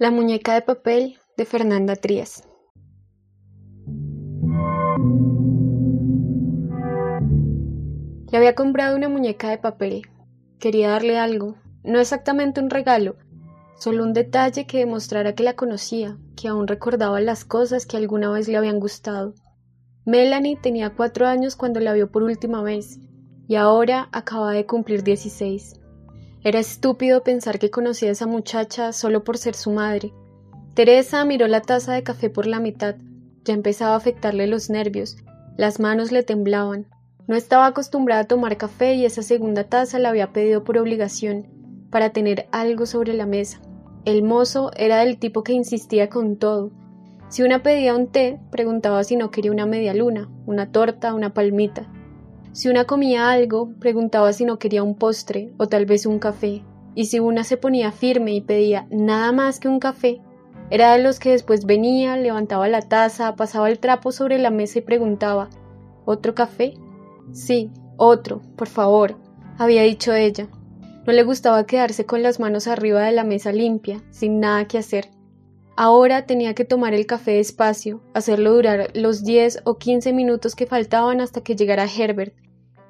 La 0.00 0.12
muñeca 0.12 0.54
de 0.54 0.62
papel 0.62 1.18
de 1.36 1.44
Fernanda 1.44 1.96
Trías. 1.96 2.46
Le 8.30 8.38
había 8.38 8.54
comprado 8.54 8.96
una 8.96 9.08
muñeca 9.08 9.50
de 9.50 9.58
papel. 9.58 10.02
Quería 10.60 10.90
darle 10.90 11.18
algo, 11.18 11.56
no 11.82 11.98
exactamente 11.98 12.60
un 12.60 12.70
regalo, 12.70 13.16
solo 13.76 14.04
un 14.04 14.12
detalle 14.12 14.68
que 14.68 14.78
demostrara 14.78 15.34
que 15.34 15.42
la 15.42 15.56
conocía, 15.56 16.16
que 16.36 16.46
aún 16.46 16.68
recordaba 16.68 17.20
las 17.20 17.44
cosas 17.44 17.84
que 17.84 17.96
alguna 17.96 18.30
vez 18.30 18.46
le 18.46 18.56
habían 18.56 18.78
gustado. 18.78 19.34
Melanie 20.06 20.60
tenía 20.62 20.94
cuatro 20.94 21.26
años 21.26 21.56
cuando 21.56 21.80
la 21.80 21.92
vio 21.92 22.12
por 22.12 22.22
última 22.22 22.62
vez, 22.62 23.00
y 23.48 23.56
ahora 23.56 24.08
acaba 24.12 24.52
de 24.52 24.64
cumplir 24.64 25.02
dieciséis. 25.02 25.77
Era 26.48 26.60
estúpido 26.60 27.22
pensar 27.24 27.58
que 27.58 27.68
conocía 27.68 28.08
a 28.08 28.12
esa 28.12 28.26
muchacha 28.26 28.94
solo 28.94 29.22
por 29.22 29.36
ser 29.36 29.54
su 29.54 29.70
madre. 29.70 30.14
Teresa 30.72 31.22
miró 31.26 31.46
la 31.46 31.60
taza 31.60 31.92
de 31.92 32.02
café 32.02 32.30
por 32.30 32.46
la 32.46 32.58
mitad. 32.58 32.94
Ya 33.44 33.52
empezaba 33.52 33.92
a 33.92 33.98
afectarle 33.98 34.46
los 34.46 34.70
nervios. 34.70 35.18
Las 35.58 35.78
manos 35.78 36.10
le 36.10 36.22
temblaban. 36.22 36.86
No 37.26 37.36
estaba 37.36 37.66
acostumbrada 37.66 38.22
a 38.22 38.26
tomar 38.26 38.56
café 38.56 38.94
y 38.94 39.04
esa 39.04 39.20
segunda 39.20 39.64
taza 39.64 39.98
la 39.98 40.08
había 40.08 40.32
pedido 40.32 40.64
por 40.64 40.78
obligación, 40.78 41.48
para 41.90 42.14
tener 42.14 42.48
algo 42.50 42.86
sobre 42.86 43.12
la 43.12 43.26
mesa. 43.26 43.60
El 44.06 44.22
mozo 44.22 44.70
era 44.74 45.00
del 45.00 45.18
tipo 45.18 45.44
que 45.44 45.52
insistía 45.52 46.08
con 46.08 46.38
todo. 46.38 46.70
Si 47.28 47.42
una 47.42 47.62
pedía 47.62 47.94
un 47.94 48.06
té, 48.06 48.40
preguntaba 48.50 49.04
si 49.04 49.16
no 49.16 49.30
quería 49.30 49.52
una 49.52 49.66
media 49.66 49.92
luna, 49.92 50.30
una 50.46 50.72
torta, 50.72 51.12
una 51.12 51.34
palmita. 51.34 51.92
Si 52.52 52.68
una 52.68 52.84
comía 52.84 53.30
algo, 53.30 53.70
preguntaba 53.78 54.32
si 54.32 54.44
no 54.44 54.58
quería 54.58 54.82
un 54.82 54.94
postre 54.94 55.52
o 55.58 55.68
tal 55.68 55.86
vez 55.86 56.06
un 56.06 56.18
café, 56.18 56.62
y 56.94 57.06
si 57.06 57.20
una 57.20 57.44
se 57.44 57.56
ponía 57.56 57.92
firme 57.92 58.32
y 58.32 58.40
pedía 58.40 58.86
nada 58.90 59.32
más 59.32 59.60
que 59.60 59.68
un 59.68 59.78
café, 59.78 60.20
era 60.70 60.92
de 60.92 61.02
los 61.02 61.18
que 61.18 61.30
después 61.30 61.64
venía, 61.64 62.16
levantaba 62.16 62.68
la 62.68 62.82
taza, 62.82 63.36
pasaba 63.36 63.70
el 63.70 63.78
trapo 63.78 64.12
sobre 64.12 64.38
la 64.38 64.50
mesa 64.50 64.80
y 64.80 64.82
preguntaba 64.82 65.48
¿Otro 66.04 66.34
café? 66.34 66.74
Sí, 67.32 67.70
otro, 67.96 68.40
por 68.56 68.68
favor, 68.68 69.16
había 69.58 69.82
dicho 69.82 70.14
ella. 70.14 70.48
No 71.06 71.12
le 71.12 71.22
gustaba 71.22 71.66
quedarse 71.66 72.06
con 72.06 72.22
las 72.22 72.40
manos 72.40 72.66
arriba 72.66 73.02
de 73.02 73.12
la 73.12 73.24
mesa 73.24 73.52
limpia, 73.52 74.02
sin 74.10 74.40
nada 74.40 74.66
que 74.66 74.78
hacer. 74.78 75.08
Ahora 75.80 76.26
tenía 76.26 76.56
que 76.56 76.64
tomar 76.64 76.92
el 76.92 77.06
café 77.06 77.34
despacio, 77.34 78.00
hacerlo 78.12 78.52
durar 78.52 78.90
los 78.94 79.22
10 79.22 79.60
o 79.62 79.78
15 79.78 80.12
minutos 80.12 80.56
que 80.56 80.66
faltaban 80.66 81.20
hasta 81.20 81.42
que 81.42 81.54
llegara 81.54 81.86
Herbert. 81.86 82.34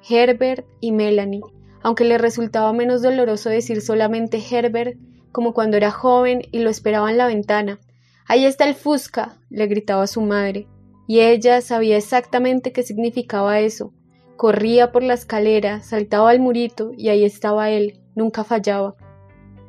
Herbert 0.09 0.65
y 0.79 0.91
Melanie, 0.91 1.43
aunque 1.83 2.03
le 2.03 2.17
resultaba 2.17 2.73
menos 2.73 3.03
doloroso 3.03 3.51
decir 3.51 3.83
solamente 3.83 4.41
Herbert, 4.41 4.97
como 5.31 5.53
cuando 5.53 5.77
era 5.77 5.91
joven 5.91 6.41
y 6.51 6.61
lo 6.61 6.71
esperaba 6.71 7.11
en 7.11 7.19
la 7.19 7.27
ventana. 7.27 7.79
Ahí 8.27 8.45
está 8.45 8.67
el 8.67 8.73
Fusca, 8.73 9.37
le 9.51 9.67
gritaba 9.67 10.07
su 10.07 10.21
madre, 10.21 10.67
y 11.05 11.19
ella 11.19 11.61
sabía 11.61 11.95
exactamente 11.95 12.71
qué 12.71 12.81
significaba 12.81 13.59
eso. 13.59 13.93
Corría 14.35 14.91
por 14.91 15.03
la 15.03 15.13
escalera, 15.13 15.83
saltaba 15.83 16.31
al 16.31 16.39
murito 16.39 16.89
y 16.97 17.09
ahí 17.09 17.23
estaba 17.23 17.69
él, 17.69 18.01
nunca 18.15 18.43
fallaba. 18.43 18.95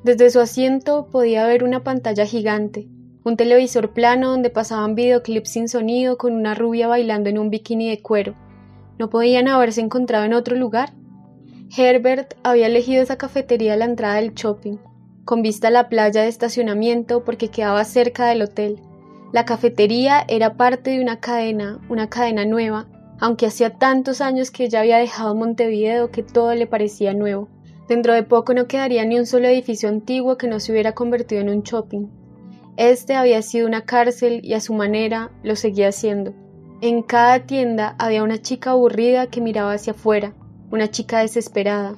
Desde 0.05 0.31
su 0.31 0.41
asiento 0.41 1.09
podía 1.13 1.45
ver 1.45 1.65
una 1.65 1.85
pantalla 1.85 2.25
gigante, 2.25 2.89
un 3.23 3.37
televisor 3.37 3.93
plano 3.93 4.31
donde 4.31 4.51
pasaban 4.51 4.95
videoclips 4.95 5.51
sin 5.51 5.69
sonido 5.69 6.17
con 6.17 6.33
una 6.33 6.55
rubia 6.55 6.89
bailando 6.89 7.29
en 7.29 7.39
un 7.39 7.51
bikini 7.51 7.91
de 7.91 8.01
cuero. 8.01 8.35
¿No 8.99 9.11
podían 9.11 9.49
haberse 9.49 9.81
encontrado 9.81 10.25
en 10.25 10.33
otro 10.33 10.57
lugar? 10.57 10.93
Herbert 11.77 12.35
había 12.43 12.67
elegido 12.67 13.03
esa 13.03 13.19
cafetería 13.19 13.75
a 13.75 13.77
la 13.77 13.85
entrada 13.85 14.15
del 14.17 14.35
shopping, 14.35 14.79
con 15.25 15.43
vista 15.43 15.69
a 15.69 15.71
la 15.71 15.89
playa 15.89 16.23
de 16.23 16.29
estacionamiento 16.29 17.25
porque 17.25 17.49
quedaba 17.49 17.85
cerca 17.85 18.27
del 18.27 18.43
hotel. 18.43 18.81
La 19.33 19.45
cafetería 19.45 20.25
era 20.27 20.57
parte 20.57 20.91
de 20.91 21.01
una 21.01 21.21
cadena, 21.21 21.79
una 21.89 22.09
cadena 22.09 22.45
nueva, 22.47 22.89
aunque 23.21 23.47
hacía 23.47 23.79
tantos 23.79 24.21
años 24.21 24.51
que 24.51 24.69
ya 24.69 24.81
había 24.81 24.97
dejado 24.97 25.35
Montevideo 25.35 26.11
que 26.11 26.23
todo 26.23 26.55
le 26.55 26.67
parecía 26.67 27.15
nuevo. 27.15 27.49
Dentro 27.87 28.15
de 28.15 28.23
poco 28.23 28.55
no 28.55 28.67
quedaría 28.67 29.05
ni 29.05 29.19
un 29.19 29.27
solo 29.27 29.47
edificio 29.47 29.89
antiguo 29.89 30.39
que 30.39 30.49
no 30.49 30.59
se 30.59 30.73
hubiera 30.73 30.93
convertido 30.93 31.43
en 31.43 31.51
un 31.51 31.63
shopping. 31.63 32.20
Este 32.81 33.15
había 33.15 33.43
sido 33.43 33.67
una 33.67 33.85
cárcel 33.85 34.41
y 34.43 34.55
a 34.55 34.61
su 34.61 34.73
manera 34.73 35.31
lo 35.43 35.55
seguía 35.55 35.93
siendo. 35.93 36.33
En 36.81 37.03
cada 37.03 37.41
tienda 37.41 37.95
había 37.99 38.25
una 38.25 38.41
chica 38.41 38.71
aburrida 38.71 39.27
que 39.27 39.43
miraba 39.43 39.75
hacia 39.75 39.93
afuera, 39.93 40.33
una 40.71 40.91
chica 40.91 41.19
desesperada. 41.19 41.97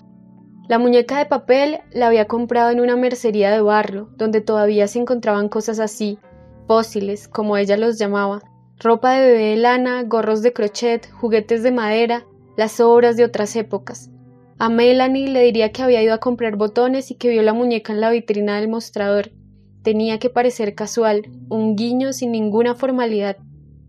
La 0.68 0.80
muñeca 0.80 1.18
de 1.18 1.26
papel 1.26 1.78
la 1.92 2.08
había 2.08 2.26
comprado 2.26 2.72
en 2.72 2.80
una 2.80 2.96
mercería 2.96 3.52
de 3.52 3.60
barrio, 3.60 4.08
donde 4.16 4.40
todavía 4.40 4.88
se 4.88 4.98
encontraban 4.98 5.48
cosas 5.48 5.78
así, 5.78 6.18
fósiles, 6.66 7.28
como 7.28 7.56
ella 7.56 7.76
los 7.76 7.96
llamaba, 7.96 8.42
ropa 8.80 9.12
de 9.12 9.24
bebé 9.24 9.50
de 9.50 9.56
lana, 9.58 10.02
gorros 10.02 10.42
de 10.42 10.52
crochet, 10.52 11.08
juguetes 11.12 11.62
de 11.62 11.70
madera, 11.70 12.26
las 12.56 12.80
obras 12.80 13.16
de 13.16 13.22
otras 13.22 13.54
épocas. 13.54 14.10
A 14.58 14.68
Melanie 14.68 15.28
le 15.28 15.44
diría 15.44 15.70
que 15.70 15.84
había 15.84 16.02
ido 16.02 16.12
a 16.12 16.18
comprar 16.18 16.56
botones 16.56 17.12
y 17.12 17.14
que 17.14 17.28
vio 17.28 17.42
la 17.42 17.52
muñeca 17.52 17.92
en 17.92 18.00
la 18.00 18.10
vitrina 18.10 18.56
del 18.56 18.68
mostrador, 18.68 19.30
Tenía 19.82 20.18
que 20.18 20.30
parecer 20.30 20.74
casual, 20.74 21.28
un 21.48 21.74
guiño 21.74 22.12
sin 22.12 22.30
ninguna 22.32 22.74
formalidad. 22.74 23.36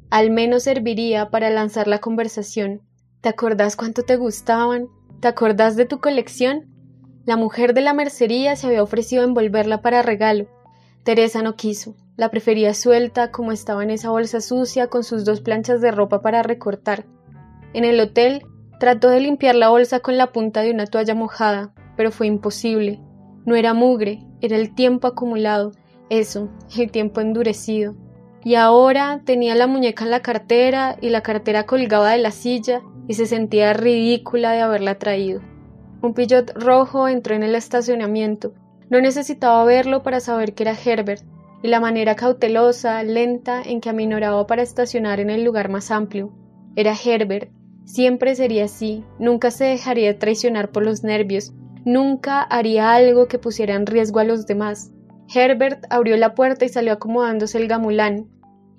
Al 0.10 0.32
menos 0.32 0.64
serviría 0.64 1.30
para 1.30 1.50
lanzar 1.50 1.88
la 1.88 2.00
conversación. 2.00 2.82
¿Te 3.22 3.30
acordás 3.30 3.76
cuánto 3.76 4.04
te 4.04 4.16
gustaban? 4.16 4.88
¿Te 5.20 5.28
acordás 5.28 5.76
de 5.76 5.86
tu 5.86 6.00
colección? 6.00 6.74
La 7.26 7.38
mujer 7.38 7.74
de 7.74 7.82
la 7.82 7.94
mercería 7.94 8.56
se 8.56 8.68
había 8.68 8.84
ofrecido 8.84 9.24
envolverla 9.24 9.82
para 9.82 10.02
regalo. 10.02 10.48
Teresa 11.04 11.42
no 11.42 11.56
quiso. 11.56 11.96
La 12.16 12.30
prefería 12.30 12.74
suelta 12.74 13.32
como 13.32 13.52
estaba 13.52 13.84
en 13.84 13.90
esa 13.90 14.10
bolsa 14.10 14.42
sucia 14.42 14.88
con 14.88 15.04
sus 15.04 15.26
dos 15.26 15.42
planchas 15.42 15.80
de 15.80 15.92
ropa 15.92 16.22
para 16.22 16.44
recortar. 16.44 17.06
En 17.74 17.86
el 17.86 18.00
hotel 18.00 18.44
trató 18.80 19.10
de 19.10 19.22
limpiar 19.22 19.56
la 19.56 19.70
bolsa 19.70 20.00
con 20.00 20.18
la 20.18 20.32
punta 20.32 20.62
de 20.62 20.72
una 20.72 20.86
toalla 20.86 21.16
mojada, 21.16 21.74
pero 21.96 22.12
fue 22.12 22.28
imposible. 22.28 23.00
No 23.46 23.56
era 23.56 23.74
mugre, 23.74 24.26
era 24.42 24.58
el 24.58 24.76
tiempo 24.76 25.08
acumulado, 25.08 25.72
eso, 26.14 26.50
el 26.78 26.92
tiempo 26.92 27.22
endurecido. 27.22 27.96
Y 28.44 28.56
ahora 28.56 29.22
tenía 29.24 29.56
la 29.56 29.68
muñeca 29.68 30.04
en 30.04 30.12
la 30.12 30.22
cartera 30.22 30.98
y 31.02 31.10
la 31.10 31.22
cartera 31.22 31.66
colgaba 31.66 32.12
de 32.12 32.18
la 32.18 32.32
silla 32.32 32.82
y 33.08 33.14
se 33.14 33.26
sentía 33.26 33.74
ridícula 33.74 34.52
de 34.52 34.62
haberla 34.62 35.00
traído. 35.00 35.42
Un 36.02 36.14
pillot 36.14 36.52
rojo 36.56 37.08
entró 37.08 37.36
en 37.36 37.44
el 37.44 37.56
estacionamiento. 37.56 38.54
No 38.90 39.00
necesitaba 39.00 39.64
verlo 39.64 40.04
para 40.04 40.20
saber 40.20 40.54
que 40.54 40.64
era 40.64 40.76
Herbert, 40.76 41.24
y 41.64 41.70
la 41.70 41.80
manera 41.80 42.16
cautelosa, 42.16 43.02
lenta 43.04 43.62
en 43.64 43.80
que 43.80 43.90
aminoraba 43.90 44.46
para 44.46 44.62
estacionar 44.62 45.22
en 45.22 45.30
el 45.30 45.46
lugar 45.46 45.70
más 45.70 45.92
amplio. 45.92 46.34
Era 46.76 46.94
Herbert, 46.94 47.50
siempre 47.86 48.36
sería 48.36 48.66
así, 48.66 49.06
nunca 49.18 49.50
se 49.50 49.64
dejaría 49.64 50.20
traicionar 50.20 50.72
por 50.72 50.84
los 50.84 51.04
nervios, 51.04 51.54
nunca 51.86 52.42
haría 52.42 52.92
algo 52.92 53.28
que 53.28 53.40
pusiera 53.40 53.76
en 53.76 53.86
riesgo 53.86 54.20
a 54.20 54.26
los 54.26 54.46
demás. 54.46 54.92
Herbert 55.34 55.86
abrió 55.90 56.18
la 56.18 56.34
puerta 56.34 56.66
y 56.66 56.70
salió 56.70 56.94
acomodándose 56.94 57.58
el 57.58 57.68
gamulán. 57.68 58.28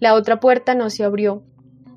La 0.01 0.15
otra 0.15 0.41
puerta 0.41 0.75
no 0.75 0.91
se 0.91 1.05
abrió. 1.05 1.43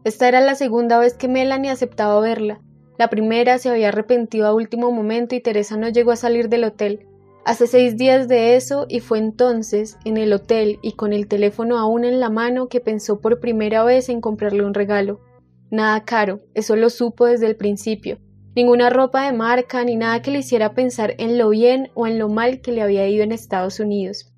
Esta 0.03 0.27
era 0.27 0.41
la 0.41 0.55
segunda 0.55 0.99
vez 0.99 1.15
que 1.15 1.27
Melanie 1.27 1.71
aceptaba 1.71 2.19
verla. 2.19 2.61
La 2.97 3.09
primera 3.09 3.57
se 3.57 3.69
había 3.69 3.89
arrepentido 3.89 4.47
a 4.47 4.53
último 4.53 4.91
momento 4.91 5.35
y 5.35 5.41
Teresa 5.41 5.77
no 5.77 5.89
llegó 5.89 6.11
a 6.11 6.15
salir 6.15 6.49
del 6.49 6.63
hotel. 6.63 7.05
Hace 7.45 7.67
seis 7.67 7.95
días 7.95 8.27
de 8.27 8.55
eso 8.55 8.85
y 8.89 8.99
fue 8.99 9.19
entonces, 9.19 9.97
en 10.03 10.17
el 10.17 10.33
hotel 10.33 10.79
y 10.81 10.93
con 10.93 11.13
el 11.13 11.27
teléfono 11.27 11.77
aún 11.77 12.05
en 12.05 12.19
la 12.19 12.29
mano, 12.29 12.67
que 12.67 12.79
pensó 12.79 13.19
por 13.19 13.39
primera 13.39 13.83
vez 13.83 14.09
en 14.09 14.19
comprarle 14.19 14.65
un 14.65 14.73
regalo. 14.73 15.21
Nada 15.69 16.03
caro, 16.03 16.39
eso 16.55 16.75
lo 16.75 16.89
supo 16.89 17.25
desde 17.25 17.45
el 17.45 17.55
principio. 17.55 18.19
Ninguna 18.55 18.89
ropa 18.89 19.25
de 19.25 19.37
marca 19.37 19.83
ni 19.83 19.95
nada 19.95 20.21
que 20.21 20.31
le 20.31 20.39
hiciera 20.39 20.73
pensar 20.73 21.13
en 21.19 21.37
lo 21.37 21.49
bien 21.49 21.89
o 21.93 22.07
en 22.07 22.17
lo 22.17 22.27
mal 22.27 22.61
que 22.61 22.71
le 22.71 22.81
había 22.81 23.07
ido 23.07 23.23
en 23.23 23.31
Estados 23.31 23.79
Unidos. 23.79 24.33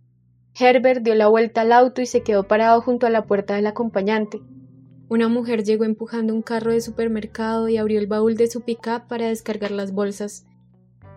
Herbert 0.59 1.03
dio 1.03 1.15
la 1.15 1.29
vuelta 1.29 1.61
al 1.61 1.71
auto 1.71 2.01
y 2.01 2.06
se 2.06 2.21
quedó 2.21 2.44
parado 2.44 2.81
junto 2.81 3.07
a 3.07 3.09
la 3.09 3.25
puerta 3.25 3.56
del 3.56 3.67
acompañante. 3.67 4.41
Una 5.07 5.29
mujer 5.29 5.63
llegó 5.63 5.85
empujando 5.85 6.33
un 6.33 6.41
carro 6.41 6.73
de 6.73 6.81
supermercado 6.81 7.69
y 7.69 7.77
abrió 7.77 7.97
el 8.00 8.07
baúl 8.07 8.35
de 8.35 8.47
su 8.47 8.61
pickup 8.61 9.07
para 9.07 9.29
descargar 9.29 9.71
las 9.71 9.94
bolsas. 9.94 10.45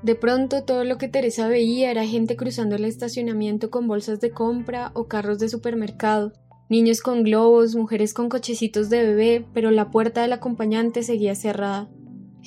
De 0.03 0.15
pronto 0.15 0.63
todo 0.63 0.85
lo 0.85 0.97
que 0.97 1.09
Teresa 1.09 1.49
veía 1.49 1.91
era 1.91 2.07
gente 2.07 2.37
cruzando 2.37 2.77
el 2.77 2.85
estacionamiento 2.85 3.71
con 3.71 3.89
bolsas 3.89 4.21
de 4.21 4.31
compra 4.31 4.93
o 4.95 5.09
carros 5.09 5.41
de 5.41 5.49
supermercado, 5.49 6.33
niños 6.69 7.01
con 7.03 7.25
globos, 7.25 7.75
mujeres 7.75 8.15
con 8.15 8.29
cochecitos 8.29 8.91
de 8.91 9.03
bebé, 9.03 9.47
pero 9.53 9.73
la 9.73 9.91
puerta 9.91 10.23
del 10.23 10.33
acompañante 10.33 11.03
seguía 11.03 11.35
cerrada. 11.35 11.91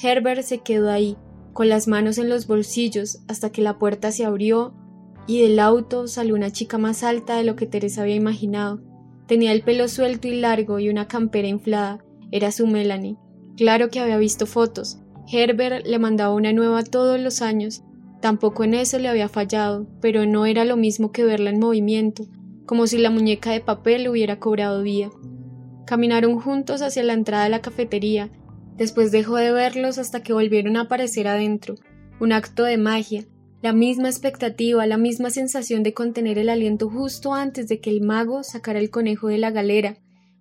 Herbert 0.02 0.44
se 0.44 0.60
quedó 0.60 0.90
ahí, 0.90 1.18
con 1.52 1.68
las 1.68 1.88
manos 1.88 2.18
en 2.18 2.30
los 2.30 2.48
bolsillos, 2.48 3.20
hasta 3.28 3.52
que 3.52 3.62
la 3.62 3.78
puerta 3.78 4.12
se 4.12 4.26
abrió 4.26 4.74
y 5.28 5.42
del 5.42 5.60
auto 5.60 6.08
salió 6.08 6.36
una 6.36 6.52
chica 6.52 6.78
más 6.78 7.04
alta 7.04 7.38
de 7.38 7.44
lo 7.44 7.56
que 7.56 7.66
Teresa 7.66 8.02
había 8.02 8.16
imaginado. 8.16 8.82
Tenía 9.28 9.52
el 9.52 9.64
pelo 9.64 9.88
suelto 9.88 10.28
y 10.28 10.40
largo 10.40 10.80
y 10.80 10.90
una 10.90 11.08
campera 11.08 11.48
inflada. 11.48 12.04
Era 12.32 12.52
su 12.52 12.68
Melanie. 12.68 13.18
Claro 13.58 13.90
que 13.90 14.00
había 14.00 14.18
visto 14.18 14.46
fotos. 14.46 15.00
Herbert 15.32 15.88
le 15.88 15.98
mandaba 15.98 16.34
una 16.36 16.54
nueva 16.54 16.84
todos 16.84 17.20
los 17.20 17.42
años. 17.42 17.84
Tampoco 18.22 18.64
en 18.64 18.76
eso 18.76 19.00
le 19.00 19.08
había 19.08 19.30
fallado, 19.30 19.88
pero 20.02 20.26
no 20.26 20.46
era 20.46 20.66
lo 20.66 20.78
mismo 20.78 21.12
que 21.12 21.24
verla 21.24 21.50
en 21.50 21.60
movimiento. 21.60 22.26
como 22.66 22.88
si 22.88 22.98
la 22.98 23.12
muñeca 23.12 23.52
de 23.52 23.62
papel 23.62 24.08
hubiera 24.08 24.40
cobrado 24.40 24.82
vida. 24.82 25.12
Caminaron 25.86 26.40
juntos 26.40 26.82
hacia 26.82 27.04
la 27.04 27.14
entrada 27.14 27.44
de 27.44 27.52
la 27.52 27.62
cafetería. 27.62 28.32
Después 28.76 29.12
dejó 29.12 29.36
de 29.36 29.52
verlos 29.52 30.00
hasta 30.00 30.24
que 30.24 30.34
volvieron 30.34 30.76
a 30.76 30.82
aparecer 30.82 31.28
adentro. 31.28 31.76
Un 32.20 32.32
acto 32.32 32.64
de 32.64 32.78
magia, 32.78 33.26
la 33.66 33.74
misma 33.74 34.10
expectativa, 34.10 34.86
la 34.86 34.98
misma 34.98 35.32
sensación 35.32 35.82
de 35.82 35.96
contener 35.96 36.38
el 36.38 36.50
aliento 36.50 36.88
justo 36.88 37.34
antes 37.34 37.68
de 37.68 37.80
que 37.80 37.90
el 37.90 38.02
mago 38.02 38.44
sacara 38.44 38.78
el 38.78 38.92
conejo 38.92 39.28
de 39.28 39.40
la 39.40 39.50
galera, 39.50 39.98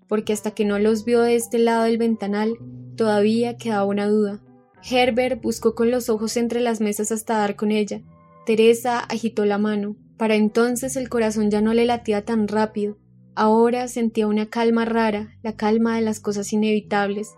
porque 0.08 0.34
hasta 0.34 0.50
que 0.50 0.66
no 0.66 0.78
los 0.78 1.06
vio 1.06 1.22
de 1.22 1.34
este 1.34 1.56
lado 1.56 1.84
del 1.84 1.96
ventanal, 1.96 2.58
todavía 2.96 3.56
quedaba 3.56 3.86
una 3.86 4.08
duda. 4.08 4.42
Herbert 4.86 5.40
buscó 5.40 5.74
con 5.74 5.90
los 5.90 6.10
ojos 6.10 6.36
entre 6.36 6.60
las 6.60 6.82
mesas 6.82 7.10
hasta 7.12 7.38
dar 7.38 7.56
con 7.56 7.72
ella. 7.72 8.02
Teresa 8.44 8.98
agitó 8.98 9.46
la 9.46 9.56
mano. 9.56 9.96
Para 10.18 10.34
entonces 10.34 10.94
el 10.94 11.08
corazón 11.08 11.50
ya 11.50 11.62
no 11.62 11.72
le 11.72 11.86
latía 11.86 12.26
tan 12.26 12.46
rápido. 12.46 12.98
Ahora 13.34 13.88
sentía 13.88 14.26
una 14.26 14.50
calma 14.50 14.84
rara, 14.84 15.38
la 15.42 15.56
calma 15.56 15.96
de 15.96 16.02
las 16.02 16.20
cosas 16.20 16.52
inevitables. 16.52 17.30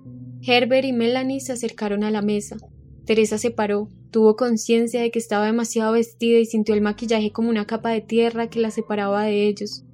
Herbert 0.42 0.84
y 0.84 0.92
Melanie 0.92 1.38
se 1.38 1.52
acercaron 1.52 2.02
a 2.02 2.10
la 2.10 2.22
mesa. 2.22 2.56
Teresa 3.06 3.38
se 3.38 3.52
paró, 3.52 3.88
tuvo 4.10 4.34
conciencia 4.34 5.00
de 5.00 5.12
que 5.12 5.20
estaba 5.20 5.46
demasiado 5.46 5.92
vestida 5.92 6.38
y 6.38 6.44
sintió 6.44 6.74
el 6.74 6.80
maquillaje 6.80 7.30
como 7.30 7.48
una 7.48 7.66
capa 7.66 7.90
de 7.90 8.00
tierra 8.00 8.50
que 8.50 8.58
la 8.58 8.72
separaba 8.72 9.22
de 9.22 9.46
ellos. 9.46 9.84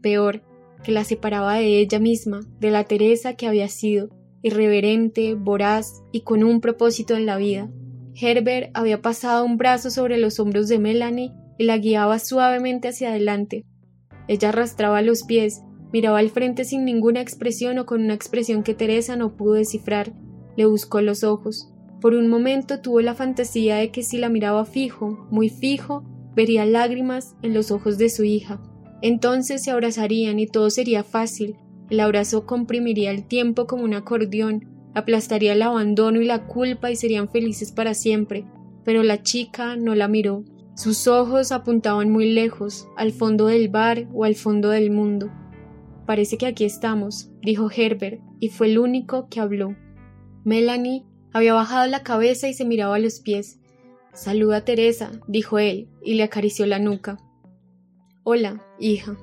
Peor, 0.00 0.42
que 0.82 0.90
la 0.90 1.04
separaba 1.04 1.56
de 1.56 1.80
ella 1.80 1.98
misma, 1.98 2.40
de 2.60 2.70
la 2.70 2.84
Teresa 2.84 3.34
que 3.34 3.46
había 3.46 3.68
sido, 3.68 4.08
irreverente, 4.40 5.34
voraz 5.34 6.02
y 6.12 6.22
con 6.22 6.42
un 6.42 6.62
propósito 6.62 7.14
en 7.14 7.26
la 7.26 7.36
vida. 7.36 7.70
Herbert 8.14 8.70
había 8.74 9.02
pasado 9.02 9.44
un 9.44 9.58
brazo 9.58 9.90
sobre 9.90 10.18
los 10.18 10.40
hombros 10.40 10.68
de 10.68 10.78
Melanie 10.78 11.32
y 11.58 11.64
la 11.64 11.76
guiaba 11.76 12.18
suavemente 12.18 12.88
hacia 12.88 13.10
adelante. 13.10 13.64
Ella 14.28 14.48
arrastraba 14.48 15.02
los 15.02 15.24
pies, 15.24 15.60
miraba 15.92 16.18
al 16.18 16.30
frente 16.30 16.64
sin 16.64 16.84
ninguna 16.84 17.20
expresión 17.20 17.78
o 17.78 17.86
con 17.86 18.02
una 18.02 18.14
expresión 18.14 18.62
que 18.62 18.74
Teresa 18.74 19.16
no 19.16 19.36
pudo 19.36 19.54
descifrar. 19.54 20.12
Le 20.56 20.66
buscó 20.66 21.00
los 21.00 21.22
ojos. 21.22 21.71
Por 22.02 22.14
un 22.14 22.28
momento 22.28 22.80
tuvo 22.80 23.00
la 23.00 23.14
fantasía 23.14 23.76
de 23.76 23.92
que 23.92 24.02
si 24.02 24.18
la 24.18 24.28
miraba 24.28 24.64
fijo, 24.64 25.28
muy 25.30 25.48
fijo, 25.48 26.02
vería 26.34 26.66
lágrimas 26.66 27.36
en 27.42 27.54
los 27.54 27.70
ojos 27.70 27.96
de 27.96 28.10
su 28.10 28.24
hija. 28.24 28.60
Entonces 29.02 29.62
se 29.62 29.70
abrazarían 29.70 30.40
y 30.40 30.48
todo 30.48 30.68
sería 30.70 31.04
fácil. 31.04 31.54
El 31.90 32.00
abrazo 32.00 32.44
comprimiría 32.44 33.12
el 33.12 33.24
tiempo 33.28 33.68
como 33.68 33.84
un 33.84 33.94
acordeón, 33.94 34.68
aplastaría 34.94 35.52
el 35.52 35.62
abandono 35.62 36.20
y 36.20 36.24
la 36.24 36.48
culpa 36.48 36.90
y 36.90 36.96
serían 36.96 37.28
felices 37.28 37.70
para 37.70 37.94
siempre. 37.94 38.46
Pero 38.84 39.04
la 39.04 39.22
chica 39.22 39.76
no 39.76 39.94
la 39.94 40.08
miró. 40.08 40.44
Sus 40.74 41.06
ojos 41.06 41.52
apuntaban 41.52 42.10
muy 42.10 42.32
lejos, 42.32 42.88
al 42.96 43.12
fondo 43.12 43.46
del 43.46 43.68
bar 43.68 44.08
o 44.12 44.24
al 44.24 44.34
fondo 44.34 44.70
del 44.70 44.90
mundo. 44.90 45.30
Parece 46.04 46.36
que 46.36 46.46
aquí 46.46 46.64
estamos, 46.64 47.30
dijo 47.42 47.70
Herbert, 47.70 48.20
y 48.40 48.48
fue 48.48 48.66
el 48.66 48.80
único 48.80 49.28
que 49.28 49.38
habló. 49.38 49.76
Melanie 50.44 51.04
había 51.32 51.54
bajado 51.54 51.86
la 51.88 52.02
cabeza 52.02 52.48
y 52.48 52.54
se 52.54 52.64
miraba 52.64 52.96
a 52.96 52.98
los 52.98 53.20
pies. 53.20 53.58
Saluda 54.12 54.64
Teresa, 54.64 55.10
dijo 55.26 55.58
él, 55.58 55.88
y 56.02 56.14
le 56.14 56.22
acarició 56.22 56.66
la 56.66 56.78
nuca. 56.78 57.18
Hola, 58.24 58.62
hija. 58.78 59.16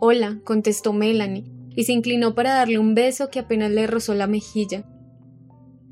Hola, 0.00 0.40
contestó 0.44 0.92
Melanie, 0.92 1.44
y 1.76 1.84
se 1.84 1.92
inclinó 1.92 2.34
para 2.34 2.54
darle 2.54 2.78
un 2.78 2.94
beso 2.94 3.30
que 3.30 3.38
apenas 3.38 3.70
le 3.70 3.86
rozó 3.86 4.14
la 4.14 4.26
mejilla. 4.26 4.84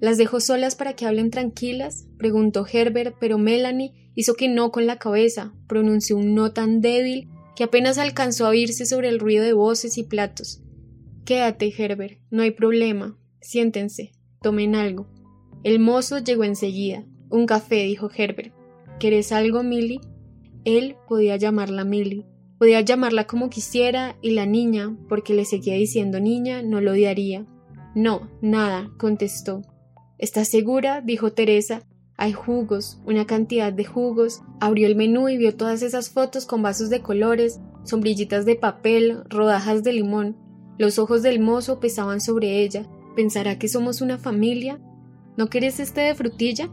¿Las 0.01 0.17
dejo 0.17 0.41
solas 0.41 0.77
para 0.77 0.95
que 0.95 1.07
hablen 1.07 1.31
tranquilas? 1.31 2.07
preguntó 2.17 2.67
Herbert, 2.71 3.17
pero 3.21 3.37
Melanie 3.37 4.11
hizo 4.15 4.35
que 4.35 4.49
no 4.49 4.71
con 4.71 4.87
la 4.87 4.99
cabeza, 4.99 5.53
pronunció 5.67 6.17
un 6.17 6.35
no 6.35 6.53
tan 6.53 6.81
débil 6.81 7.29
que 7.55 7.65
apenas 7.65 7.99
alcanzó 7.99 8.47
a 8.47 8.51
oírse 8.51 8.87
sobre 8.87 9.09
el 9.09 9.19
ruido 9.19 9.45
de 9.45 9.53
voces 9.53 9.99
y 9.99 10.05
platos. 10.05 10.63
Quédate, 11.25 11.75
Herbert, 11.77 12.21
no 12.31 12.43
hay 12.43 12.53
problema. 12.53 13.19
Siéntense, 13.41 14.13
tomen 14.41 14.75
algo. 14.75 15.09
El 15.63 15.81
mozo 15.81 16.19
llegó 16.19 16.45
enseguida. 16.45 17.05
Un 17.31 17.47
café, 17.47 17.85
dijo 17.85 18.09
Herbert. 18.15 18.55
¿Querés 18.99 19.33
algo, 19.33 19.63
Milly? 19.63 20.01
Él 20.65 20.97
podía 21.09 21.37
llamarla 21.37 21.85
Milly. 21.85 22.25
Podía 22.59 22.81
llamarla 22.81 23.27
como 23.27 23.51
quisiera 23.51 24.17
y 24.21 24.31
la 24.33 24.47
niña, 24.47 24.97
porque 25.09 25.35
le 25.35 25.45
seguía 25.45 25.75
diciendo 25.75 26.21
niña, 26.21 26.63
no 26.63 26.81
lo 26.81 26.93
odiaría. 26.93 27.47
No, 27.95 28.31
nada, 28.41 28.91
contestó. 28.99 29.63
¿Estás 30.19 30.49
segura? 30.49 31.01
dijo 31.01 31.33
Teresa. 31.33 31.83
Hay 32.17 32.33
jugos, 32.33 33.01
una 33.07 33.27
cantidad 33.27 33.73
de 33.73 33.85
jugos. 33.85 34.43
Abrió 34.61 34.89
el 34.89 34.97
menú 34.97 35.29
y 35.29 35.37
vio 35.37 35.55
todas 35.55 35.83
esas 35.83 36.11
fotos 36.11 36.47
con 36.47 36.63
vasos 36.63 36.91
de 36.91 37.01
colores, 37.01 37.61
sombrillitas 37.85 38.45
de 38.45 38.57
papel, 38.57 39.23
rodajas 39.29 39.85
de 39.85 39.93
limón. 39.93 40.37
Los 40.79 40.99
ojos 40.99 41.23
del 41.23 41.39
mozo 41.39 41.79
pesaban 41.79 42.21
sobre 42.21 42.63
ella. 42.63 42.89
¿Pensará 43.15 43.59
que 43.59 43.69
somos 43.69 44.01
una 44.01 44.19
familia? 44.19 44.81
¿No 45.39 45.47
querés 45.47 45.79
este 45.79 46.01
de 46.01 46.17
frutilla? 46.17 46.69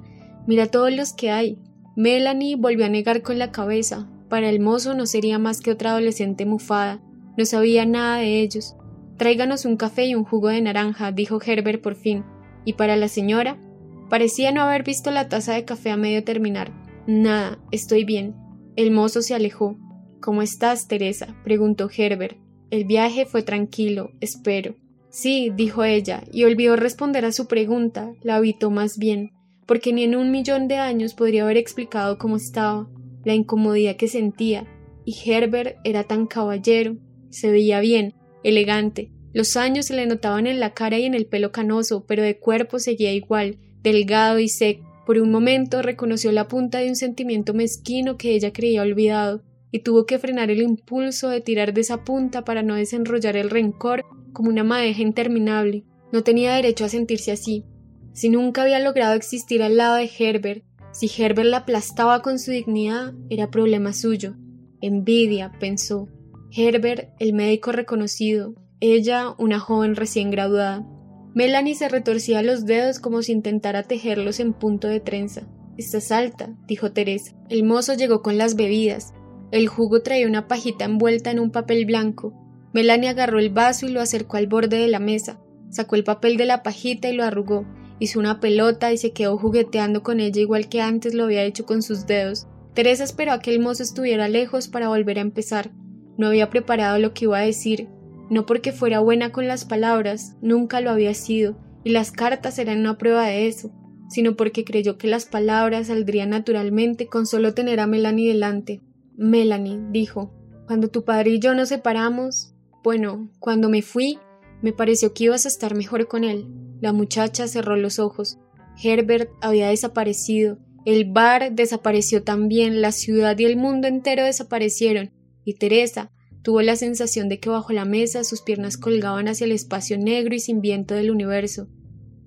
Mira 0.48 0.66
todos 0.66 0.92
los 0.92 1.14
que 1.14 1.30
hay. 1.30 1.60
Melanie 1.96 2.56
volvió 2.56 2.88
a 2.88 2.90
negar 2.90 3.22
con 3.22 3.38
la 3.38 3.52
cabeza. 3.52 4.10
Para 4.28 4.50
el 4.50 4.60
mozo 4.60 4.96
no 4.96 5.06
sería 5.06 5.38
más 5.38 5.62
que 5.62 5.70
otra 5.70 5.92
adolescente 5.92 6.48
mufada. 6.48 7.00
No 7.38 7.46
sabía 7.46 7.86
nada 7.86 8.18
de 8.18 8.42
ellos. 8.42 8.76
Tráiganos 9.18 9.66
un 9.66 9.78
café 9.78 10.08
y 10.08 10.16
un 10.16 10.24
jugo 10.24 10.48
de 10.48 10.64
naranja, 10.64 11.12
dijo 11.12 11.40
Herbert 11.46 11.80
por 11.80 11.94
fin. 11.94 12.24
Y 12.66 12.74
para 12.74 12.96
la 12.96 13.08
señora, 13.08 13.62
parecía 14.10 14.52
no 14.52 14.64
haber 14.64 14.82
visto 14.82 15.12
la 15.12 15.30
taza 15.30 15.54
de 15.54 15.64
café 15.64 15.92
a 15.92 15.98
medio 15.98 16.24
terminar. 16.24 16.72
Nada, 17.06 17.60
estoy 17.70 18.04
bien. 18.04 18.34
El 18.76 18.90
mozo 18.90 19.22
se 19.22 19.36
alejó. 19.36 19.78
¿Cómo 20.22 20.42
estás, 20.42 20.88
Teresa? 20.88 21.36
preguntó 21.44 21.88
Herbert. 21.96 22.36
El 22.72 22.86
viaje 22.86 23.28
fue 23.28 23.44
tranquilo, 23.44 24.10
espero. 24.22 24.74
Sí, 25.16 25.50
dijo 25.56 25.86
ella, 25.86 26.26
y 26.34 26.44
olvidó 26.44 26.76
responder 26.76 27.24
a 27.24 27.32
su 27.32 27.48
pregunta, 27.48 28.12
la 28.22 28.36
habitó 28.36 28.70
más 28.70 28.98
bien, 28.98 29.32
porque 29.66 29.94
ni 29.94 30.04
en 30.04 30.14
un 30.14 30.30
millón 30.30 30.68
de 30.68 30.76
años 30.76 31.14
podría 31.14 31.44
haber 31.44 31.56
explicado 31.56 32.18
cómo 32.18 32.36
estaba, 32.36 32.90
la 33.24 33.34
incomodidad 33.34 33.96
que 33.96 34.10
sentía, 34.10 34.68
y 35.06 35.16
Herbert 35.26 35.78
era 35.86 36.04
tan 36.04 36.28
caballero, 36.28 36.98
se 37.30 37.50
veía 37.50 37.80
bien, 37.80 38.14
elegante, 38.44 39.10
los 39.32 39.56
años 39.56 39.86
se 39.86 39.96
le 39.96 40.06
notaban 40.06 40.48
en 40.48 40.60
la 40.60 40.74
cara 40.74 41.00
y 41.00 41.06
en 41.06 41.14
el 41.14 41.28
pelo 41.28 41.54
canoso, 41.54 42.04
pero 42.06 42.22
de 42.22 42.38
cuerpo 42.38 42.80
seguía 42.80 43.14
igual, 43.14 43.58
delgado 43.84 44.40
y 44.40 44.50
seco. 44.50 44.84
Por 45.06 45.20
un 45.20 45.32
momento 45.32 45.82
reconoció 45.82 46.34
la 46.34 46.50
punta 46.50 46.80
de 46.80 46.90
un 46.90 46.98
sentimiento 46.98 47.54
mezquino 47.54 48.18
que 48.18 48.36
ella 48.36 48.52
creía 48.52 48.82
olvidado, 48.82 49.44
y 49.72 49.80
tuvo 49.80 50.06
que 50.06 50.20
frenar 50.20 50.52
el 50.52 50.62
impulso 50.62 51.30
de 51.30 51.40
tirar 51.40 51.74
de 51.74 51.80
esa 51.80 52.04
punta 52.04 52.44
para 52.44 52.64
no 52.64 52.76
desenrollar 52.76 53.38
el 53.38 53.50
rencor 53.50 54.04
como 54.36 54.50
una 54.50 54.64
madeja 54.64 55.02
interminable. 55.02 55.84
No 56.12 56.22
tenía 56.22 56.54
derecho 56.54 56.86
a 56.86 56.90
sentirse 56.90 57.32
así. 57.32 57.66
Si 58.14 58.30
nunca 58.30 58.62
había 58.62 58.80
logrado 58.80 59.16
existir 59.16 59.64
al 59.64 59.78
lado 59.78 59.96
de 59.96 60.12
Herbert, 60.20 60.64
si 60.92 61.10
Herbert 61.18 61.50
la 61.50 61.58
aplastaba 61.58 62.22
con 62.22 62.38
su 62.38 62.52
dignidad, 62.52 63.16
era 63.32 63.50
problema 63.50 63.92
suyo. 63.92 64.36
Envidia, 64.80 65.52
pensó. 65.60 66.08
Herbert, 66.56 67.10
el 67.20 67.34
médico 67.34 67.72
reconocido, 67.72 68.54
ella 68.80 69.34
una 69.38 69.60
joven 69.60 69.96
recién 69.96 70.32
graduada. 70.32 70.88
Melanie 71.34 71.76
se 71.76 71.90
retorcía 71.90 72.42
los 72.44 72.66
dedos 72.66 73.00
como 73.00 73.22
si 73.22 73.32
intentara 73.32 73.84
tejerlos 73.84 74.40
en 74.40 74.54
punto 74.54 74.88
de 74.88 75.00
trenza. 75.00 75.48
Estás 75.76 76.12
alta, 76.12 76.56
dijo 76.68 76.94
Teresa. 76.94 77.36
El 77.50 77.64
mozo 77.64 77.94
llegó 77.96 78.22
con 78.22 78.38
las 78.38 78.56
bebidas. 78.56 79.14
El 79.52 79.68
jugo 79.68 80.02
traía 80.02 80.28
una 80.28 80.48
pajita 80.48 80.86
envuelta 80.86 81.32
en 81.32 81.40
un 81.40 81.52
papel 81.52 81.86
blanco. 81.86 82.34
Melanie 82.76 83.08
agarró 83.08 83.40
el 83.40 83.52
vaso 83.52 83.86
y 83.86 83.90
lo 83.90 84.02
acercó 84.02 84.36
al 84.36 84.48
borde 84.48 84.78
de 84.78 84.90
la 84.90 85.00
mesa. 85.00 85.40
Sacó 85.70 85.96
el 85.96 86.04
papel 86.04 86.36
de 86.36 86.44
la 86.44 86.62
pajita 86.62 87.08
y 87.10 87.16
lo 87.16 87.24
arrugó. 87.24 87.66
Hizo 88.00 88.20
una 88.20 88.42
pelota 88.42 88.92
y 88.92 88.98
se 88.98 89.14
quedó 89.14 89.38
jugueteando 89.38 90.04
con 90.04 90.20
ella 90.20 90.42
igual 90.42 90.68
que 90.68 90.82
antes 90.82 91.14
lo 91.14 91.24
había 91.24 91.46
hecho 91.46 91.66
con 91.66 91.82
sus 91.82 92.06
dedos. 92.06 92.48
Teresa 92.74 93.06
esperó 93.06 93.32
a 93.32 93.40
que 93.40 93.54
el 93.54 93.62
mozo 93.62 93.82
estuviera 93.82 94.28
lejos 94.28 94.68
para 94.68 94.90
volver 94.90 95.20
a 95.20 95.22
empezar. 95.22 95.72
No 96.18 96.28
había 96.28 96.50
preparado 96.50 97.00
lo 97.00 97.14
que 97.14 97.24
iba 97.24 97.38
a 97.38 97.46
decir, 97.46 97.88
no 98.30 98.46
porque 98.46 98.74
fuera 98.74 99.00
buena 99.00 99.32
con 99.32 99.48
las 99.48 99.64
palabras, 99.64 100.36
nunca 100.42 100.82
lo 100.82 100.90
había 100.90 101.14
sido, 101.14 101.58
y 101.86 101.92
las 101.92 102.12
cartas 102.12 102.60
eran 102.60 102.80
una 102.80 102.98
prueba 102.98 103.26
de 103.26 103.48
eso, 103.48 103.72
sino 104.10 104.36
porque 104.36 104.66
creyó 104.66 104.98
que 104.98 105.08
las 105.08 105.26
palabras 105.26 105.88
saldrían 105.88 106.32
naturalmente 106.32 107.08
con 107.08 107.26
solo 107.26 107.54
tener 107.54 107.80
a 107.80 107.88
Melanie 107.88 108.28
delante. 108.28 108.82
Melanie, 109.16 109.80
dijo, 109.92 110.34
cuando 110.68 110.90
tu 110.90 111.06
padre 111.06 111.32
y 111.32 111.40
yo 111.40 111.56
nos 111.56 111.70
separamos, 111.70 112.55
bueno, 112.86 113.30
cuando 113.40 113.68
me 113.68 113.82
fui, 113.82 114.20
me 114.62 114.72
pareció 114.72 115.14
que 115.14 115.26
ibas 115.26 115.44
a 115.46 115.50
estar 115.50 115.76
mejor 115.76 116.08
con 116.08 116.24
él. 116.24 116.48
La 116.80 116.94
muchacha 116.94 117.50
cerró 117.50 117.76
los 117.76 118.00
ojos. 118.00 118.38
Herbert 118.82 119.30
había 119.42 119.68
desaparecido, 119.68 120.60
el 120.86 121.12
bar 121.12 121.52
desapareció 121.54 122.24
también, 122.24 122.80
la 122.82 122.94
ciudad 122.94 123.38
y 123.38 123.46
el 123.46 123.58
mundo 123.58 123.88
entero 123.88 124.24
desaparecieron, 124.24 125.12
y 125.44 125.56
Teresa, 125.56 126.12
Tuvo 126.46 126.62
la 126.62 126.76
sensación 126.76 127.28
de 127.28 127.40
que 127.40 127.50
bajo 127.50 127.74
la 127.74 127.86
mesa 127.86 128.24
sus 128.24 128.44
piernas 128.44 128.78
colgaban 128.78 129.28
hacia 129.28 129.46
el 129.46 129.52
espacio 129.52 129.98
negro 129.98 130.36
y 130.36 130.40
sin 130.40 130.62
viento 130.62 130.94
del 130.94 131.10
universo. 131.10 131.70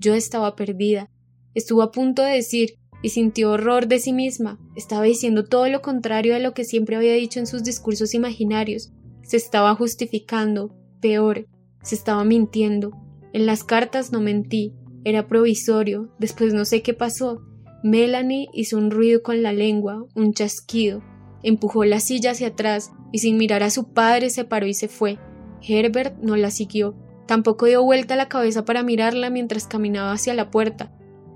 Yo 0.01 0.13
estaba 0.13 0.57
perdida. 0.57 1.09
Estuvo 1.55 1.83
a 1.83 1.93
punto 1.93 2.23
de 2.23 2.33
decir, 2.33 2.81
y 3.01 3.11
sintió 3.11 3.53
horror 3.53 3.87
de 3.87 4.01
sí 4.01 4.13
misma. 4.13 4.59
Estaba 4.75 5.05
diciendo 5.05 5.45
todo 5.45 5.69
lo 5.69 5.83
contrario 5.83 6.35
de 6.35 6.41
lo 6.41 6.53
que 6.53 6.65
siempre 6.65 6.97
había 6.97 7.13
dicho 7.13 7.39
en 7.39 7.47
sus 7.47 7.63
discursos 7.63 8.13
imaginarios. 8.13 8.91
Se 9.29 9.37
estaba 9.37 9.75
justificando, 9.75 10.75
peor, 11.03 11.47
se 11.83 11.95
estaba 11.95 12.25
mintiendo. 12.25 12.93
En 13.35 13.45
las 13.45 13.63
cartas 13.63 14.11
no 14.11 14.21
mentí, 14.21 14.73
era 15.05 15.29
provisorio, 15.29 16.09
después 16.19 16.55
no 16.55 16.65
sé 16.65 16.81
qué 16.81 16.95
pasó. 16.95 17.43
Melanie 17.85 18.49
hizo 18.55 18.79
un 18.79 18.91
ruido 18.91 19.23
con 19.23 19.43
la 19.43 19.53
lengua, 19.53 20.07
un 20.15 20.33
chasquido, 20.33 21.03
empujó 21.43 21.85
la 21.85 22.01
silla 22.01 22.31
hacia 22.31 22.49
atrás 22.49 22.91
y 23.13 23.19
sin 23.19 23.37
mirar 23.37 23.63
a 23.63 23.69
su 23.69 23.93
padre 23.93 24.31
se 24.31 24.47
paró 24.47 24.67
y 24.67 24.73
se 24.73 24.89
fue. 24.89 25.19
Herbert 25.61 26.17
no 26.23 26.35
la 26.37 26.51
siguió, 26.51 26.97
tampoco 27.27 27.67
dio 27.67 27.85
vuelta 27.85 28.17
la 28.17 28.31
cabeza 28.31 28.65
para 28.65 28.83
mirarla 28.83 29.29
mientras 29.29 29.67
caminaba 29.67 30.13
hacia 30.13 30.33
la 30.33 30.51
puerta. 30.51 30.91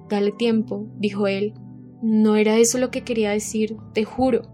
Dale 0.08 0.32
tiempo, 0.32 0.87
dijo 0.96 1.26
él. 1.26 1.52
No 2.00 2.37
era 2.37 2.56
eso 2.56 2.78
lo 2.78 2.90
que 2.90 3.04
quería 3.04 3.32
decir, 3.32 3.76
te 3.92 4.04
juro. 4.04 4.49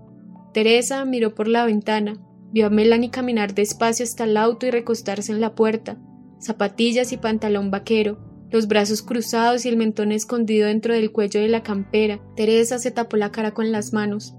Teresa 0.53 1.05
miró 1.05 1.37
por 1.37 1.47
la 1.47 1.65
ventana, 1.65 2.21
vio 2.53 2.67
a 2.67 2.71
Melanie 2.71 3.11
caminar 3.11 3.55
despacio 3.55 4.05
hasta 4.05 4.25
el 4.25 4.37
auto 4.37 4.67
y 4.67 4.71
recostarse 4.71 5.33
en 5.33 5.41
la 5.41 5.55
puerta, 5.55 5.99
zapatillas 6.41 7.13
y 7.13 7.17
pantalón 7.17 7.71
vaquero, 7.71 8.19
los 8.51 8.67
brazos 8.67 9.03
cruzados 9.03 9.67
y 9.67 9.69
el 9.69 9.77
mentón 9.77 10.13
escondido 10.13 10.69
dentro 10.69 10.95
del 10.95 11.13
cuello 11.13 11.41
de 11.41 11.49
la 11.49 11.63
campera. 11.63 12.21
Teresa 12.35 12.79
se 12.79 12.91
tapó 12.91 13.17
la 13.17 13.31
cara 13.31 13.53
con 13.53 13.71
las 13.73 13.93
manos. 13.93 14.35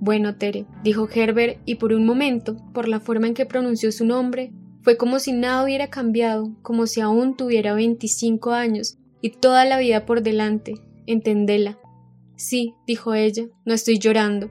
Bueno, 0.00 0.36
Tere, 0.36 0.66
dijo 0.82 1.08
Herbert, 1.14 1.60
y 1.66 1.76
por 1.76 1.92
un 1.92 2.06
momento, 2.06 2.56
por 2.72 2.88
la 2.88 3.00
forma 3.00 3.28
en 3.28 3.34
que 3.34 3.46
pronunció 3.46 3.92
su 3.92 4.04
nombre, 4.04 4.52
fue 4.82 4.96
como 4.96 5.18
si 5.18 5.32
nada 5.32 5.62
hubiera 5.62 5.90
cambiado, 5.90 6.56
como 6.62 6.86
si 6.86 7.00
aún 7.02 7.36
tuviera 7.36 7.74
veinticinco 7.74 8.52
años 8.52 8.98
y 9.20 9.30
toda 9.30 9.64
la 9.66 9.78
vida 9.78 10.06
por 10.06 10.22
delante. 10.22 10.74
Entendela. 11.06 11.78
Sí, 12.34 12.74
dijo 12.86 13.12
ella, 13.14 13.44
no 13.66 13.74
estoy 13.74 13.98
llorando. 13.98 14.50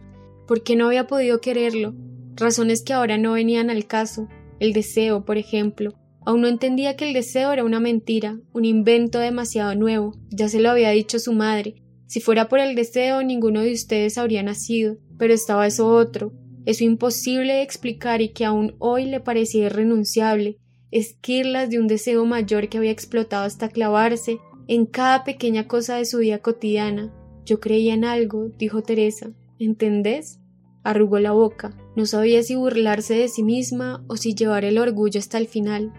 porque 0.49 0.75
no 0.75 0.87
había 0.87 1.05
podido 1.05 1.41
quererlo? 1.41 1.93
Razones 2.35 2.83
que 2.83 2.93
ahora 2.93 3.17
no 3.17 3.33
venían 3.33 3.69
al 3.69 3.85
caso. 3.85 4.27
El 4.59 4.73
deseo, 4.73 5.25
por 5.25 5.37
ejemplo. 5.37 5.93
Aún 6.25 6.41
no 6.41 6.47
entendía 6.47 6.95
que 6.95 7.07
el 7.07 7.13
deseo 7.13 7.51
era 7.51 7.63
una 7.63 7.79
mentira, 7.79 8.39
un 8.53 8.65
invento 8.65 9.19
demasiado 9.19 9.75
nuevo. 9.75 10.15
Ya 10.29 10.49
se 10.49 10.59
lo 10.59 10.69
había 10.69 10.89
dicho 10.89 11.19
su 11.19 11.33
madre. 11.33 11.75
Si 12.07 12.19
fuera 12.19 12.49
por 12.49 12.59
el 12.59 12.75
deseo, 12.75 13.23
ninguno 13.23 13.61
de 13.61 13.73
ustedes 13.73 14.17
habría 14.17 14.43
nacido. 14.43 14.97
Pero 15.17 15.33
estaba 15.33 15.67
eso 15.67 15.87
otro, 15.87 16.33
eso 16.65 16.83
imposible 16.83 17.53
de 17.53 17.61
explicar 17.61 18.21
y 18.21 18.29
que 18.29 18.45
aún 18.45 18.75
hoy 18.79 19.05
le 19.05 19.19
parecía 19.19 19.65
irrenunciable, 19.65 20.57
esquirlas 20.91 21.69
de 21.69 21.79
un 21.79 21.87
deseo 21.87 22.25
mayor 22.25 22.69
que 22.69 22.77
había 22.77 22.91
explotado 22.91 23.45
hasta 23.45 23.69
clavarse 23.69 24.39
en 24.67 24.85
cada 24.85 25.23
pequeña 25.23 25.67
cosa 25.67 25.95
de 25.95 26.05
su 26.05 26.19
vida 26.19 26.39
cotidiana, 26.39 27.11
yo 27.43 27.59
creía 27.59 27.95
en 27.95 28.05
algo, 28.05 28.49
dijo 28.59 28.83
Teresa. 28.83 29.31
¿Entendés? 29.57 30.38
Arrugó 30.83 31.19
la 31.19 31.31
boca. 31.31 31.73
No 31.95 32.05
sabía 32.05 32.43
si 32.43 32.55
burlarse 32.55 33.15
de 33.15 33.27
sí 33.27 33.43
misma 33.43 34.03
o 34.07 34.17
si 34.17 34.33
llevar 34.33 34.65
el 34.65 34.77
orgullo 34.77 35.19
hasta 35.19 35.37
el 35.37 35.47
final. 35.47 35.93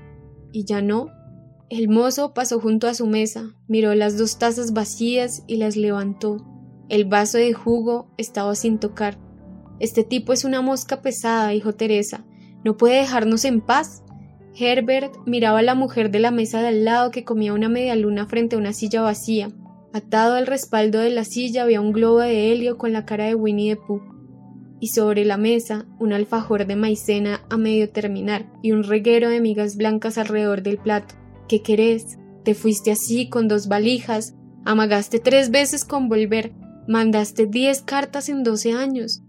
¿Y 0.52 0.64
ya 0.64 0.82
no? 0.82 1.08
El 1.68 1.88
mozo 1.88 2.34
pasó 2.34 2.58
junto 2.58 2.88
a 2.88 2.94
su 2.94 3.06
mesa, 3.06 3.54
miró 3.68 3.94
las 3.94 4.18
dos 4.18 4.38
tazas 4.38 4.72
vacías 4.72 5.44
y 5.46 5.56
las 5.56 5.76
levantó. 5.76 6.44
El 6.88 7.04
vaso 7.04 7.38
de 7.38 7.52
jugo 7.52 8.10
estaba 8.16 8.56
sin 8.56 8.78
tocar. 8.78 9.18
Este 9.78 10.02
tipo 10.02 10.32
es 10.32 10.44
una 10.44 10.62
mosca 10.62 11.00
pesada, 11.02 11.50
dijo 11.50 11.74
Teresa. 11.74 12.24
¿No 12.64 12.76
puede 12.76 12.96
dejarnos 12.96 13.44
en 13.44 13.60
paz? 13.60 14.02
Herbert 14.58 15.14
miraba 15.26 15.60
a 15.60 15.62
la 15.62 15.74
mujer 15.74 16.10
de 16.10 16.18
la 16.18 16.30
mesa 16.30 16.60
de 16.60 16.68
al 16.68 16.84
lado 16.84 17.10
que 17.10 17.24
comía 17.24 17.54
una 17.54 17.68
media 17.68 17.94
luna 17.94 18.26
frente 18.26 18.56
a 18.56 18.58
una 18.58 18.72
silla 18.72 19.02
vacía. 19.02 19.50
Atado 19.92 20.34
al 20.34 20.46
respaldo 20.46 20.98
de 20.98 21.10
la 21.10 21.24
silla 21.24 21.62
había 21.62 21.80
un 21.80 21.92
globo 21.92 22.18
de 22.18 22.52
helio 22.52 22.78
con 22.78 22.92
la 22.92 23.04
cara 23.04 23.26
de 23.26 23.34
Winnie 23.34 23.74
the 23.74 23.80
Pooh, 23.80 24.02
y 24.80 24.88
sobre 24.88 25.24
la 25.24 25.36
mesa 25.36 25.86
un 25.98 26.12
alfajor 26.12 26.66
de 26.66 26.74
maicena 26.74 27.42
a 27.50 27.56
medio 27.56 27.90
terminar 27.90 28.50
y 28.62 28.72
un 28.72 28.82
reguero 28.82 29.28
de 29.28 29.40
migas 29.40 29.76
blancas 29.76 30.18
alrededor 30.18 30.62
del 30.62 30.78
plato. 30.78 31.14
¿Qué 31.48 31.62
querés? 31.62 32.18
Te 32.44 32.54
fuiste 32.54 32.90
así 32.90 33.28
con 33.28 33.46
dos 33.46 33.68
valijas, 33.68 34.34
amagaste 34.64 35.18
tres 35.18 35.50
veces 35.50 35.84
con 35.84 36.08
volver, 36.08 36.52
mandaste 36.88 37.46
diez 37.46 37.82
cartas 37.82 38.28
en 38.28 38.42
doce 38.42 38.72
años. 38.72 39.22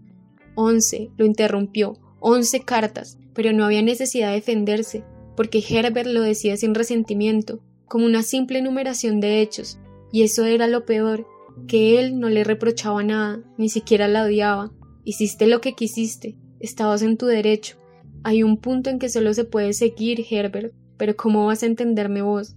Once, 0.54 1.10
lo 1.16 1.26
interrumpió, 1.26 1.98
once 2.20 2.60
cartas, 2.60 3.18
pero 3.34 3.52
no 3.52 3.64
había 3.64 3.82
necesidad 3.82 4.28
de 4.28 4.36
defenderse, 4.36 5.04
porque 5.36 5.62
Herbert 5.66 6.08
lo 6.08 6.22
decía 6.22 6.56
sin 6.56 6.74
resentimiento, 6.74 7.62
como 7.86 8.06
una 8.06 8.22
simple 8.22 8.58
enumeración 8.58 9.20
de 9.20 9.40
hechos, 9.40 9.78
y 10.12 10.22
eso 10.22 10.44
era 10.44 10.66
lo 10.66 10.84
peor, 10.84 11.26
que 11.66 12.00
él 12.00 12.18
no 12.18 12.28
le 12.28 12.44
reprochaba 12.44 13.02
nada, 13.02 13.40
ni 13.58 13.68
siquiera 13.68 14.08
la 14.08 14.24
odiaba. 14.24 14.72
Hiciste 15.04 15.46
lo 15.46 15.60
que 15.60 15.74
quisiste, 15.74 16.36
estabas 16.60 17.02
en 17.02 17.16
tu 17.16 17.26
derecho. 17.26 17.76
Hay 18.22 18.42
un 18.42 18.56
punto 18.56 18.88
en 18.88 18.98
que 18.98 19.08
solo 19.08 19.34
se 19.34 19.44
puede 19.44 19.72
seguir, 19.72 20.24
Herbert, 20.30 20.72
pero 20.96 21.16
¿cómo 21.16 21.46
vas 21.46 21.62
a 21.62 21.66
entenderme 21.66 22.22
vos? 22.22 22.54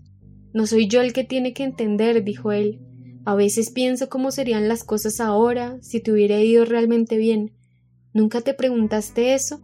No 0.54 0.68
soy 0.68 0.88
yo 0.88 1.02
el 1.02 1.12
que 1.12 1.24
tiene 1.24 1.54
que 1.54 1.64
entender, 1.64 2.24
dijo 2.24 2.52
él. 2.52 2.80
A 3.26 3.34
veces 3.34 3.72
pienso 3.72 4.08
cómo 4.08 4.32
serían 4.32 4.68
las 4.68 4.84
cosas 4.84 5.20
ahora 5.20 5.78
si 5.82 6.00
te 6.00 6.12
hubiera 6.12 6.40
ido 6.40 6.64
realmente 6.64 7.18
bien. 7.18 7.52
¿Nunca 8.14 8.42
te 8.42 8.54
preguntaste 8.54 9.34
eso? 9.34 9.62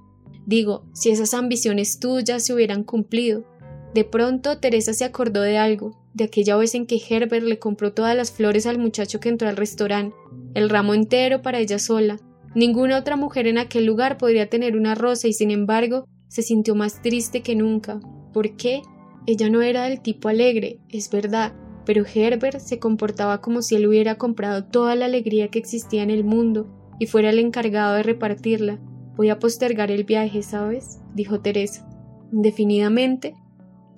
Digo, 0.48 0.90
si 0.94 1.12
esas 1.12 1.36
ambiciones 1.36 2.00
tuyas 2.00 2.44
se 2.44 2.54
hubieran 2.54 2.84
cumplido. 2.84 3.46
De 3.94 4.04
pronto 4.04 4.58
Teresa 4.58 4.94
se 4.94 5.06
acordó 5.06 5.42
de 5.42 5.60
algo, 5.60 6.02
de 6.16 6.24
aquella 6.24 6.58
vez 6.58 6.74
en 6.74 6.88
que 6.88 7.00
Herbert 7.10 7.46
le 7.46 7.60
compró 7.60 7.94
todas 7.94 8.16
las 8.16 8.32
flores 8.32 8.66
al 8.66 8.80
muchacho 8.80 9.20
que 9.20 9.30
entró 9.30 9.48
al 9.48 9.58
restaurante, 9.58 10.16
el 10.56 10.70
ramo 10.70 10.96
entero 10.96 11.42
para 11.42 11.60
ella 11.60 11.78
sola. 11.78 12.20
Ninguna 12.54 12.98
otra 12.98 13.16
mujer 13.16 13.48
en 13.48 13.58
aquel 13.58 13.86
lugar 13.86 14.18
podría 14.18 14.50
tener 14.50 14.76
una 14.76 14.96
rosa 14.96 15.28
y 15.28 15.34
sin 15.34 15.52
embargo 15.52 16.06
se 16.28 16.42
sintió 16.42 16.76
más 16.76 17.02
triste 17.02 17.42
que 17.42 17.56
nunca. 17.56 18.00
¿Por 18.34 18.56
qué? 18.56 18.82
Ella 19.26 19.50
no 19.50 19.62
era 19.62 19.84
del 19.84 20.02
tipo 20.02 20.30
alegre, 20.30 20.80
es 20.90 21.10
verdad, 21.10 21.54
pero 21.86 22.04
Herbert 22.06 22.60
se 22.60 22.80
comportaba 22.80 23.42
como 23.42 23.62
si 23.62 23.76
él 23.76 23.88
hubiera 23.88 24.16
comprado 24.16 24.66
toda 24.66 24.96
la 24.96 25.06
alegría 25.06 25.50
que 25.50 25.60
existía 25.60 26.04
en 26.04 26.10
el 26.10 26.24
mundo 26.24 26.68
y 27.00 27.06
fuera 27.06 27.30
el 27.30 27.40
encargado 27.40 27.96
de 27.96 28.04
repartirla. 28.04 28.80
Voy 29.16 29.30
a 29.30 29.40
postergar 29.40 29.92
el 29.92 30.04
viaje, 30.04 30.42
¿sabes? 30.42 31.00
dijo 31.14 31.42
Teresa. 31.42 31.88
Indefinidamente, 32.32 33.36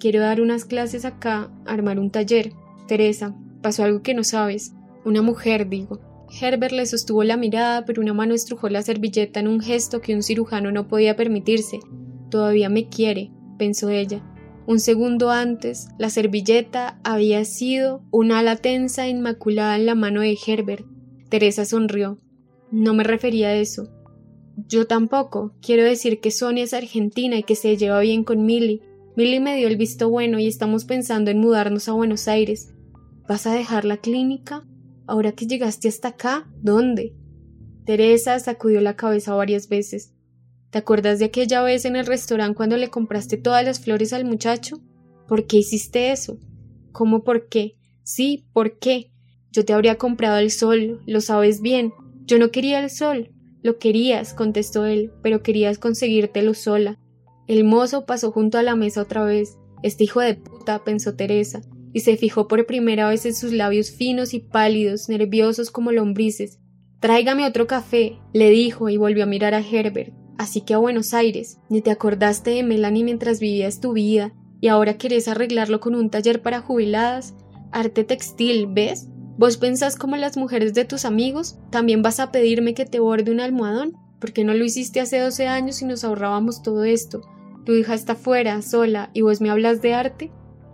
Quiero 0.04 0.20
dar 0.20 0.42
unas 0.42 0.66
clases 0.66 1.06
acá, 1.06 1.50
armar 1.66 1.98
un 1.98 2.12
taller. 2.12 2.52
Teresa, 2.90 3.38
pasó 3.62 3.86
algo 3.86 4.02
que 4.02 4.14
no 4.14 4.26
sabes. 4.26 4.74
Una 5.06 5.22
mujer, 5.22 5.70
digo. 5.70 6.02
Herbert 6.42 6.74
le 6.74 6.86
sostuvo 6.86 7.24
la 7.24 7.38
mirada, 7.38 7.86
pero 7.86 8.02
una 8.02 8.14
mano 8.14 8.34
estrujó 8.34 8.70
la 8.70 8.82
servilleta 8.82 9.40
en 9.40 9.48
un 9.48 9.60
gesto 9.60 10.02
que 10.02 10.16
un 10.16 10.24
cirujano 10.24 10.72
no 10.72 10.88
podía 10.88 11.16
permitirse. 11.16 11.80
Todavía 12.30 12.70
me 12.70 12.90
quiere, 12.90 13.32
pensó 13.58 13.90
ella. 13.90 14.24
Un 14.66 14.80
segundo 14.80 15.30
antes, 15.30 15.90
la 16.00 16.10
servilleta 16.10 17.00
había 17.04 17.44
sido 17.46 18.04
una 18.12 18.40
ala 18.40 18.56
tensa 18.56 19.06
e 19.06 19.10
inmaculada 19.10 19.76
en 19.76 19.86
la 19.86 19.96
mano 19.96 20.22
de 20.22 20.38
Herbert. 20.48 20.86
Teresa 21.30 21.66
sonrió. 21.66 22.20
No 22.72 22.94
me 22.94 23.04
refería 23.04 23.50
a 23.50 23.56
eso. 23.56 23.90
Yo 24.68 24.88
tampoco. 24.88 25.56
Quiero 25.62 25.84
decir 25.84 26.20
que 26.20 26.32
Sonia 26.32 26.64
es 26.64 26.74
argentina 26.74 27.38
y 27.38 27.44
que 27.44 27.56
se 27.56 27.76
lleva 27.76 28.00
bien 28.00 28.24
con 28.24 28.46
Millie. 28.46 28.82
Milly 29.16 29.40
me 29.40 29.56
dio 29.56 29.68
el 29.68 29.78
visto 29.78 30.10
bueno 30.10 30.40
y 30.40 30.48
estamos 30.48 30.86
pensando 30.86 31.30
en 31.30 31.40
mudarnos 31.40 31.90
a 31.90 31.94
Buenos 31.94 32.28
Aires. 32.28 32.74
¿Vas 33.28 33.46
a 33.46 33.54
dejar 33.54 33.86
la 33.86 33.98
clínica? 33.98 34.66
Ahora 35.08 35.34
que 35.34 35.48
llegaste 35.48 35.88
hasta 35.88 36.10
acá, 36.10 36.50
¿dónde? 36.62 37.16
Teresa 37.86 38.40
sacudió 38.40 38.82
la 38.82 38.96
cabeza 38.96 39.36
varias 39.36 39.68
veces. 39.68 40.14
¿Te 40.70 40.80
acuerdas 40.80 41.20
de 41.20 41.26
aquella 41.26 41.62
vez 41.62 41.86
en 41.86 41.96
el 41.96 42.06
restaurante 42.06 42.56
cuando 42.56 42.78
le 42.78 42.90
compraste 42.90 43.38
todas 43.38 43.64
las 43.66 43.80
flores 43.80 44.14
al 44.14 44.26
muchacho? 44.26 44.82
¿Por 45.28 45.46
qué 45.46 45.58
hiciste 45.58 46.12
eso? 46.12 46.40
¿Cómo 46.92 47.24
por 47.24 47.48
qué? 47.48 47.76
Sí, 48.04 48.48
¿por 48.54 48.80
qué? 48.80 49.12
Yo 49.52 49.66
te 49.66 49.74
habría 49.74 49.98
comprado 49.98 50.38
el 50.38 50.50
sol, 50.50 51.02
lo 51.06 51.22
sabes 51.22 51.62
bien. 51.62 51.94
Yo 52.26 52.40
no 52.40 52.50
quería 52.52 52.80
el 52.84 52.90
sol. 52.90 53.32
Lo 53.62 53.78
querías, 53.78 54.34
contestó 54.34 54.86
él, 54.86 55.12
pero 55.22 55.44
querías 55.44 55.78
conseguírtelo 55.78 56.54
sola. 56.54 57.00
El 57.48 57.64
mozo 57.64 58.06
pasó 58.06 58.32
junto 58.32 58.58
a 58.58 58.64
la 58.64 58.76
mesa 58.76 59.02
otra 59.02 59.24
vez. 59.24 59.58
Este 59.84 60.06
hijo 60.06 60.22
de 60.22 60.36
puta, 60.36 60.84
pensó 60.84 61.16
Teresa, 61.16 61.62
y 61.94 62.02
se 62.02 62.18
fijó 62.18 62.48
por 62.48 62.66
primera 62.66 63.08
vez 63.08 63.26
en 63.26 63.36
sus 63.36 63.54
labios 63.54 63.92
finos 63.92 64.34
y 64.34 64.40
pálidos, 64.40 65.08
nerviosos 65.10 65.72
como 65.72 65.92
lombrices. 65.92 66.60
Tráigame 67.00 67.46
otro 67.46 67.68
café, 67.68 68.18
le 68.34 68.50
dijo 68.50 68.90
y 68.90 68.98
volvió 68.98 69.24
a 69.24 69.28
mirar 69.28 69.54
a 69.54 69.60
Herbert. 69.60 70.14
Así 70.38 70.62
que 70.62 70.74
a 70.74 70.80
Buenos 70.80 71.14
Aires, 71.14 71.60
ni 71.70 71.82
te 71.82 71.92
acordaste 71.92 72.52
de 72.52 72.64
Melanie 72.64 73.04
mientras 73.04 73.40
vivías 73.40 73.80
tu 73.80 73.94
vida, 73.94 74.34
y 74.60 74.70
ahora 74.70 74.98
querés 74.98 75.28
arreglarlo 75.28 75.80
con 75.80 75.94
un 75.94 76.10
taller 76.10 76.42
para 76.42 76.62
jubiladas. 76.62 77.36
Arte 77.72 78.04
textil, 78.04 78.68
¿ves? 78.68 79.10
¿Vos 79.38 79.58
pensás 79.58 79.96
como 79.96 80.16
las 80.16 80.38
mujeres 80.38 80.74
de 80.74 80.86
tus 80.86 81.06
amigos? 81.06 81.58
¿También 81.70 82.02
vas 82.02 82.20
a 82.20 82.32
pedirme 82.32 82.74
que 82.74 82.86
te 82.86 83.00
borde 83.00 83.32
un 83.32 83.40
almohadón? 83.40 83.94
¿Por 84.20 84.32
qué 84.32 84.44
no 84.44 84.54
lo 84.54 84.64
hiciste 84.64 85.02
hace 85.02 85.20
doce 85.20 85.48
años 85.48 85.82
y 85.82 85.86
nos 85.86 86.04
ahorrábamos 86.04 86.64
todo 86.64 86.84
esto? 86.84 87.22
Tu 87.66 87.74
hija 87.74 87.94
está 87.94 88.16
fuera, 88.16 88.62
sola, 88.62 89.10
y 89.14 89.22
vos 89.22 89.42
me 89.42 89.50
hablas 89.50 89.82
de 89.82 89.94
arte. 89.94 90.32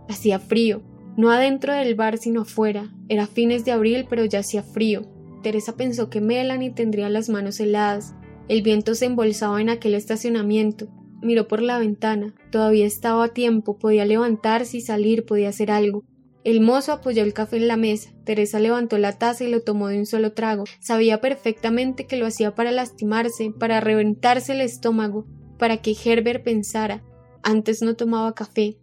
Hacía 0.07 0.39
frío, 0.39 0.83
no 1.19 1.31
adentro 1.31 1.73
del 1.73 1.95
bar 1.95 2.17
sino 2.17 2.45
fuera. 2.45 2.93
Era 3.09 3.27
fines 3.27 3.65
de 3.65 3.73
abril, 3.73 4.05
pero 4.09 4.23
ya 4.23 4.39
hacía 4.39 4.63
frío. 4.63 5.01
Teresa 5.43 5.75
pensó 5.75 6.09
que 6.09 6.21
Melanie 6.21 6.71
tendría 6.71 7.09
las 7.09 7.27
manos 7.27 7.59
heladas. 7.59 8.15
El 8.47 8.61
viento 8.61 8.95
se 8.95 9.07
embolsaba 9.07 9.59
en 9.59 9.67
aquel 9.67 9.95
estacionamiento. 9.95 10.87
miró 11.21 11.49
por 11.49 11.61
la 11.61 11.77
ventana. 11.77 12.33
Todavía 12.53 12.85
estaba 12.85 13.25
a 13.25 13.33
tiempo, 13.33 13.77
podía 13.77 14.05
levantarse 14.05 14.77
y 14.77 14.81
salir, 14.81 15.25
podía 15.25 15.49
hacer 15.49 15.71
algo. 15.71 16.05
El 16.45 16.61
mozo 16.61 16.93
apoyó 16.93 17.21
el 17.21 17.33
café 17.33 17.57
en 17.57 17.67
la 17.67 17.75
mesa. 17.75 18.11
Teresa 18.23 18.61
levantó 18.61 18.97
la 18.97 19.17
taza 19.17 19.43
y 19.43 19.51
lo 19.51 19.59
tomó 19.59 19.89
de 19.89 19.99
un 19.99 20.05
solo 20.05 20.31
trago. 20.31 20.63
Sabía 20.79 21.19
perfectamente 21.19 22.07
que 22.07 22.15
lo 22.15 22.27
hacía 22.27 22.55
para 22.55 22.71
lastimarse, 22.71 23.51
para 23.59 23.81
reventarse 23.81 24.53
el 24.53 24.61
estómago, 24.61 25.27
para 25.57 25.81
que 25.81 25.97
Herbert 26.01 26.45
pensara. 26.45 27.03
Antes 27.43 27.81
no 27.81 27.97
tomaba 27.97 28.35
café. 28.35 28.77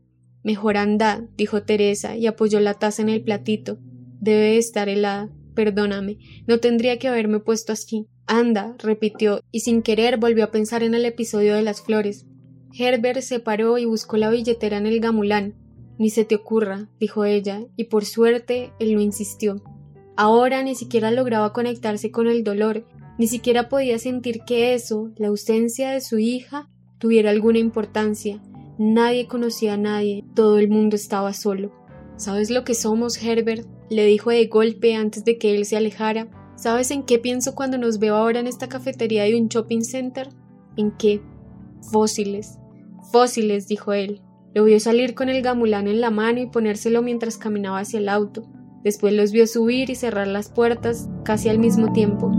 Mejor 0.47 0.77
anda, 0.77 1.27
dijo 1.37 1.65
Teresa, 1.65 2.17
y 2.17 2.29
apoyó 2.29 2.61
la 2.61 2.75
taza 2.75 3.03
en 3.03 3.09
el 3.09 3.21
platito. 3.21 3.79
Debe 4.21 4.59
estar 4.59 4.89
helada. 4.89 5.29
Perdóname, 5.57 6.19
no 6.47 6.61
tendría 6.61 7.01
que 7.01 7.09
haberme 7.09 7.41
puesto 7.41 7.73
así. 7.73 8.07
Anda, 8.29 8.77
repitió, 8.79 9.41
y 9.51 9.61
sin 9.61 9.83
querer 9.83 10.19
volvió 10.19 10.45
a 10.45 10.53
pensar 10.53 10.85
en 10.85 10.95
el 10.95 11.05
episodio 11.05 11.57
de 11.57 11.63
las 11.63 11.83
flores. 11.83 12.27
Herbert 12.79 13.23
se 13.23 13.41
paró 13.41 13.77
y 13.77 13.87
buscó 13.87 14.19
la 14.19 14.31
billetera 14.31 14.77
en 14.77 14.87
el 14.87 15.01
gamulán. 15.01 15.57
Ni 15.99 16.11
se 16.11 16.25
te 16.25 16.37
ocurra, 16.37 16.91
dijo 17.01 17.25
ella, 17.25 17.65
y 17.75 17.85
por 17.85 18.05
suerte 18.05 18.71
él 18.79 18.95
no 18.95 19.01
insistió. 19.01 19.65
Ahora 20.15 20.63
ni 20.63 20.77
siquiera 20.77 21.11
lograba 21.11 21.53
conectarse 21.53 22.13
con 22.13 22.29
el 22.29 22.45
dolor, 22.45 22.87
ni 23.19 23.27
siquiera 23.27 23.69
podía 23.69 23.99
sentir 23.99 24.43
que 24.47 24.75
eso, 24.75 25.11
la 25.17 25.27
ausencia 25.27 25.91
de 25.91 26.01
su 26.01 26.19
hija, 26.19 26.71
tuviera 26.99 27.31
alguna 27.31 27.59
importancia. 27.59 28.41
Nadie 28.79 29.27
conocía 29.27 29.75
a 29.75 29.79
nadie, 29.79 30.25
todo 30.35 30.59
el 30.59 30.69
mundo 30.69 30.97
estaba 30.97 31.33
solo. 31.33 31.73
¿Sabes 32.17 32.51
lo 32.51 32.65
que 32.65 32.75
somos, 32.75 33.23
Herbert? 33.23 33.67
le 33.89 34.05
dijo 34.05 34.31
de 34.31 34.47
golpe 34.47 34.95
antes 34.95 35.25
de 35.25 35.39
que 35.39 35.55
él 35.55 35.65
se 35.65 35.77
alejara. 35.77 36.29
¿Sabes 36.57 36.91
en 36.91 37.05
qué 37.05 37.19
pienso 37.19 37.55
cuando 37.55 37.79
nos 37.79 37.99
veo 37.99 38.17
ahora 38.17 38.41
en 38.41 38.47
esta 38.47 38.69
cafetería 38.69 39.25
de 39.25 39.41
un 39.41 39.49
shopping 39.49 39.83
center? 39.83 40.29
¿En 40.77 40.91
qué? 40.91 41.23
Fósiles. 41.91 42.59
Fósiles, 43.13 43.69
dijo 43.69 43.93
él. 43.93 44.23
Lo 44.55 44.65
vio 44.65 44.81
salir 44.81 45.15
con 45.15 45.29
el 45.29 45.43
gamulán 45.43 45.87
en 45.87 46.01
la 46.01 46.11
mano 46.11 46.41
y 46.41 46.47
ponérselo 46.47 47.03
mientras 47.03 47.39
caminaba 47.39 47.81
hacia 47.81 47.99
el 47.99 48.09
auto. 48.09 48.43
Después 48.83 49.13
los 49.13 49.33
vio 49.33 49.47
subir 49.47 49.91
y 49.91 49.95
cerrar 49.95 50.27
las 50.27 50.49
puertas 50.49 51.09
casi 51.25 51.49
al 51.49 51.59
mismo 51.59 51.93
tiempo. 51.93 52.31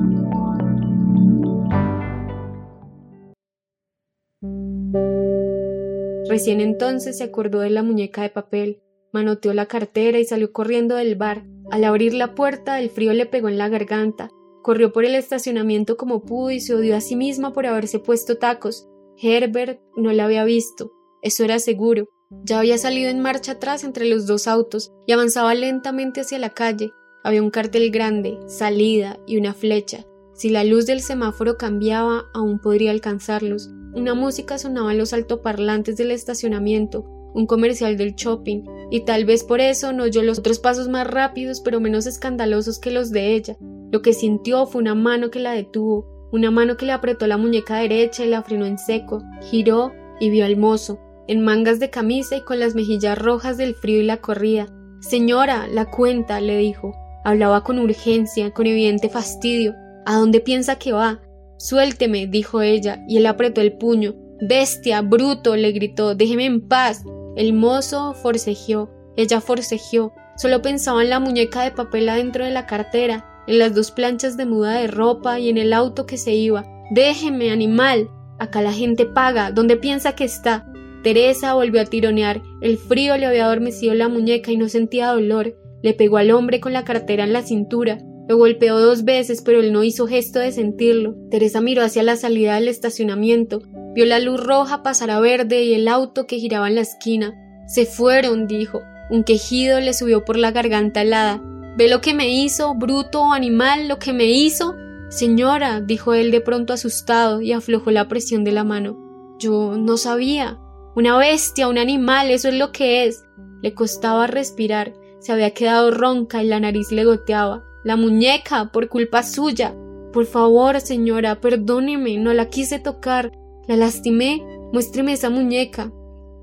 Recién 6.29 6.61
entonces 6.61 7.17
se 7.17 7.23
acordó 7.23 7.59
de 7.59 7.69
la 7.69 7.83
muñeca 7.83 8.21
de 8.21 8.29
papel, 8.29 8.81
manoteó 9.13 9.53
la 9.53 9.65
cartera 9.65 10.19
y 10.19 10.25
salió 10.25 10.51
corriendo 10.51 10.95
del 10.95 11.15
bar. 11.15 11.45
Al 11.71 11.83
abrir 11.83 12.13
la 12.13 12.35
puerta, 12.35 12.79
el 12.79 12.89
frío 12.89 13.13
le 13.13 13.25
pegó 13.25 13.49
en 13.49 13.57
la 13.57 13.69
garganta. 13.69 14.29
Corrió 14.61 14.91
por 14.91 15.05
el 15.05 15.15
estacionamiento 15.15 15.97
como 15.97 16.23
pudo 16.23 16.51
y 16.51 16.59
se 16.59 16.75
odió 16.75 16.95
a 16.95 17.01
sí 17.01 17.15
misma 17.15 17.53
por 17.53 17.65
haberse 17.65 17.99
puesto 17.99 18.37
tacos. 18.37 18.87
Herbert 19.21 19.79
no 19.95 20.11
la 20.11 20.25
había 20.25 20.43
visto, 20.43 20.91
eso 21.21 21.43
era 21.43 21.59
seguro. 21.59 22.07
Ya 22.43 22.59
había 22.59 22.77
salido 22.77 23.09
en 23.09 23.21
marcha 23.21 23.53
atrás 23.53 23.83
entre 23.83 24.05
los 24.05 24.27
dos 24.27 24.47
autos 24.47 24.91
y 25.05 25.13
avanzaba 25.13 25.55
lentamente 25.55 26.21
hacia 26.21 26.39
la 26.39 26.49
calle. 26.49 26.91
Había 27.23 27.41
un 27.41 27.49
cartel 27.49 27.89
grande, 27.89 28.37
salida 28.47 29.17
y 29.25 29.37
una 29.37 29.53
flecha. 29.53 30.05
Si 30.33 30.49
la 30.49 30.63
luz 30.63 30.85
del 30.85 31.01
semáforo 31.01 31.57
cambiaba, 31.57 32.25
aún 32.33 32.59
podría 32.59 32.91
alcanzarlos. 32.91 33.69
Una 33.93 34.13
música 34.13 34.57
sonaba 34.57 34.91
en 34.91 34.97
los 34.97 35.13
altoparlantes 35.13 35.97
del 35.97 36.11
estacionamiento, 36.11 37.05
un 37.33 37.45
comercial 37.45 37.97
del 37.97 38.15
shopping, 38.15 38.63
y 38.89 39.01
tal 39.01 39.25
vez 39.25 39.43
por 39.43 39.59
eso 39.59 39.93
no 39.93 40.03
oyó 40.03 40.23
los 40.23 40.39
otros 40.39 40.59
pasos 40.59 40.87
más 40.87 41.07
rápidos 41.07 41.61
pero 41.61 41.79
menos 41.79 42.05
escandalosos 42.05 42.79
que 42.79 42.91
los 42.91 43.11
de 43.11 43.33
ella. 43.33 43.57
Lo 43.91 44.01
que 44.01 44.13
sintió 44.13 44.65
fue 44.65 44.81
una 44.81 44.95
mano 44.95 45.29
que 45.29 45.39
la 45.39 45.51
detuvo, 45.51 46.29
una 46.31 46.51
mano 46.51 46.77
que 46.77 46.85
le 46.85 46.91
apretó 46.91 47.25
la 47.27 47.37
muñeca 47.37 47.77
derecha 47.77 48.25
y 48.25 48.29
la 48.29 48.43
frenó 48.43 48.65
en 48.65 48.77
seco. 48.77 49.23
Giró 49.49 49.93
y 50.19 50.29
vio 50.29 50.45
al 50.45 50.57
mozo, 50.57 50.99
en 51.27 51.43
mangas 51.43 51.79
de 51.79 51.89
camisa 51.89 52.37
y 52.37 52.41
con 52.43 52.59
las 52.59 52.75
mejillas 52.75 53.17
rojas 53.17 53.57
del 53.57 53.75
frío 53.75 54.01
y 54.01 54.05
la 54.05 54.17
corrida. 54.17 54.67
Señora, 54.99 55.67
la 55.67 55.89
cuenta, 55.89 56.41
le 56.41 56.57
dijo. 56.57 56.93
Hablaba 57.23 57.63
con 57.63 57.79
urgencia, 57.79 58.51
con 58.51 58.67
evidente 58.67 59.09
fastidio. 59.09 59.75
¿A 60.05 60.17
dónde 60.17 60.39
piensa 60.39 60.77
que 60.77 60.93
va? 60.93 61.19
Suélteme, 61.57 62.27
dijo 62.27 62.61
ella, 62.61 63.03
y 63.07 63.17
él 63.17 63.25
apretó 63.25 63.61
el 63.61 63.77
puño. 63.77 64.15
Bestia, 64.41 65.01
bruto, 65.01 65.55
le 65.55 65.71
gritó, 65.71 66.15
déjeme 66.15 66.45
en 66.45 66.67
paz. 66.67 67.03
El 67.35 67.53
mozo 67.53 68.13
forcejeó, 68.13 68.89
ella 69.15 69.41
forcejeó, 69.41 70.13
solo 70.37 70.61
pensaba 70.61 71.03
en 71.03 71.09
la 71.09 71.19
muñeca 71.19 71.63
de 71.63 71.71
papel 71.71 72.07
adentro 72.09 72.45
de 72.45 72.51
la 72.51 72.65
cartera, 72.65 73.25
en 73.47 73.59
las 73.59 73.73
dos 73.73 73.91
planchas 73.91 74.37
de 74.37 74.45
muda 74.45 74.73
de 74.73 74.87
ropa 74.87 75.39
y 75.39 75.49
en 75.49 75.57
el 75.57 75.73
auto 75.73 76.05
que 76.05 76.17
se 76.17 76.33
iba. 76.33 76.65
Déjeme, 76.91 77.51
animal. 77.51 78.09
Acá 78.39 78.61
la 78.61 78.73
gente 78.73 79.05
paga. 79.05 79.51
¿Dónde 79.51 79.77
piensa 79.77 80.13
que 80.13 80.23
está? 80.23 80.71
Teresa 81.03 81.53
volvió 81.53 81.81
a 81.81 81.85
tironear. 81.85 82.41
El 82.61 82.77
frío 82.77 83.17
le 83.17 83.25
había 83.25 83.45
adormecido 83.45 83.93
la 83.93 84.09
muñeca 84.09 84.51
y 84.51 84.57
no 84.57 84.69
sentía 84.69 85.07
dolor. 85.07 85.55
Le 85.81 85.93
pegó 85.93 86.17
al 86.17 86.31
hombre 86.31 86.59
con 86.59 86.73
la 86.73 86.83
cartera 86.83 87.23
en 87.23 87.33
la 87.33 87.41
cintura. 87.41 87.99
Lo 88.27 88.37
golpeó 88.37 88.79
dos 88.79 89.05
veces, 89.05 89.41
pero 89.41 89.61
él 89.61 89.71
no 89.71 89.83
hizo 89.83 90.07
gesto 90.07 90.39
de 90.39 90.51
sentirlo. 90.51 91.15
Teresa 91.31 91.61
miró 91.61 91.81
hacia 91.83 92.03
la 92.03 92.17
salida 92.17 92.55
del 92.55 92.67
estacionamiento. 92.67 93.61
Vio 93.93 94.05
la 94.05 94.19
luz 94.19 94.43
roja 94.43 94.83
pasar 94.83 95.11
a 95.11 95.19
verde 95.19 95.63
y 95.63 95.73
el 95.73 95.87
auto 95.87 96.27
que 96.27 96.37
giraba 96.37 96.67
en 96.67 96.75
la 96.75 96.81
esquina. 96.81 97.33
Se 97.67 97.85
fueron, 97.85 98.47
dijo. 98.47 98.81
Un 99.09 99.23
quejido 99.23 99.79
le 99.79 99.93
subió 99.93 100.25
por 100.25 100.37
la 100.37 100.51
garganta 100.51 101.01
helada. 101.01 101.41
¿Ve 101.77 101.87
lo 101.87 102.01
que 102.01 102.13
me 102.13 102.29
hizo, 102.29 102.75
bruto 102.75 103.31
animal, 103.31 103.87
lo 103.87 103.99
que 103.99 104.11
me 104.11 104.25
hizo? 104.25 104.75
Señora, 105.09 105.79
dijo 105.79 106.13
él 106.13 106.31
de 106.31 106.41
pronto 106.41 106.73
asustado 106.73 107.39
y 107.39 107.53
aflojó 107.53 107.91
la 107.91 108.09
presión 108.09 108.43
de 108.43 108.51
la 108.51 108.65
mano. 108.65 108.97
Yo 109.39 109.77
no 109.77 109.95
sabía. 109.95 110.59
Una 110.95 111.17
bestia, 111.17 111.67
un 111.67 111.77
animal, 111.77 112.31
eso 112.31 112.49
es 112.49 112.55
lo 112.55 112.71
que 112.71 113.05
es. 113.05 113.23
Le 113.61 113.73
costaba 113.73 114.27
respirar, 114.27 114.93
se 115.19 115.31
había 115.31 115.51
quedado 115.51 115.91
ronca 115.91 116.43
y 116.43 116.47
la 116.47 116.59
nariz 116.59 116.91
le 116.91 117.05
goteaba. 117.05 117.63
La 117.87 117.95
muñeca, 117.95 118.69
por 118.73 118.89
culpa 118.89 119.23
suya. 119.23 119.73
Por 120.11 120.25
favor, 120.25 120.81
señora, 120.81 121.39
perdóneme, 121.39 122.17
no 122.17 122.33
la 122.33 122.49
quise 122.49 122.79
tocar. 122.79 123.31
La 123.65 123.77
lastimé. 123.77 124.43
Muéstreme 124.73 125.13
esa 125.13 125.29
muñeca. 125.29 125.93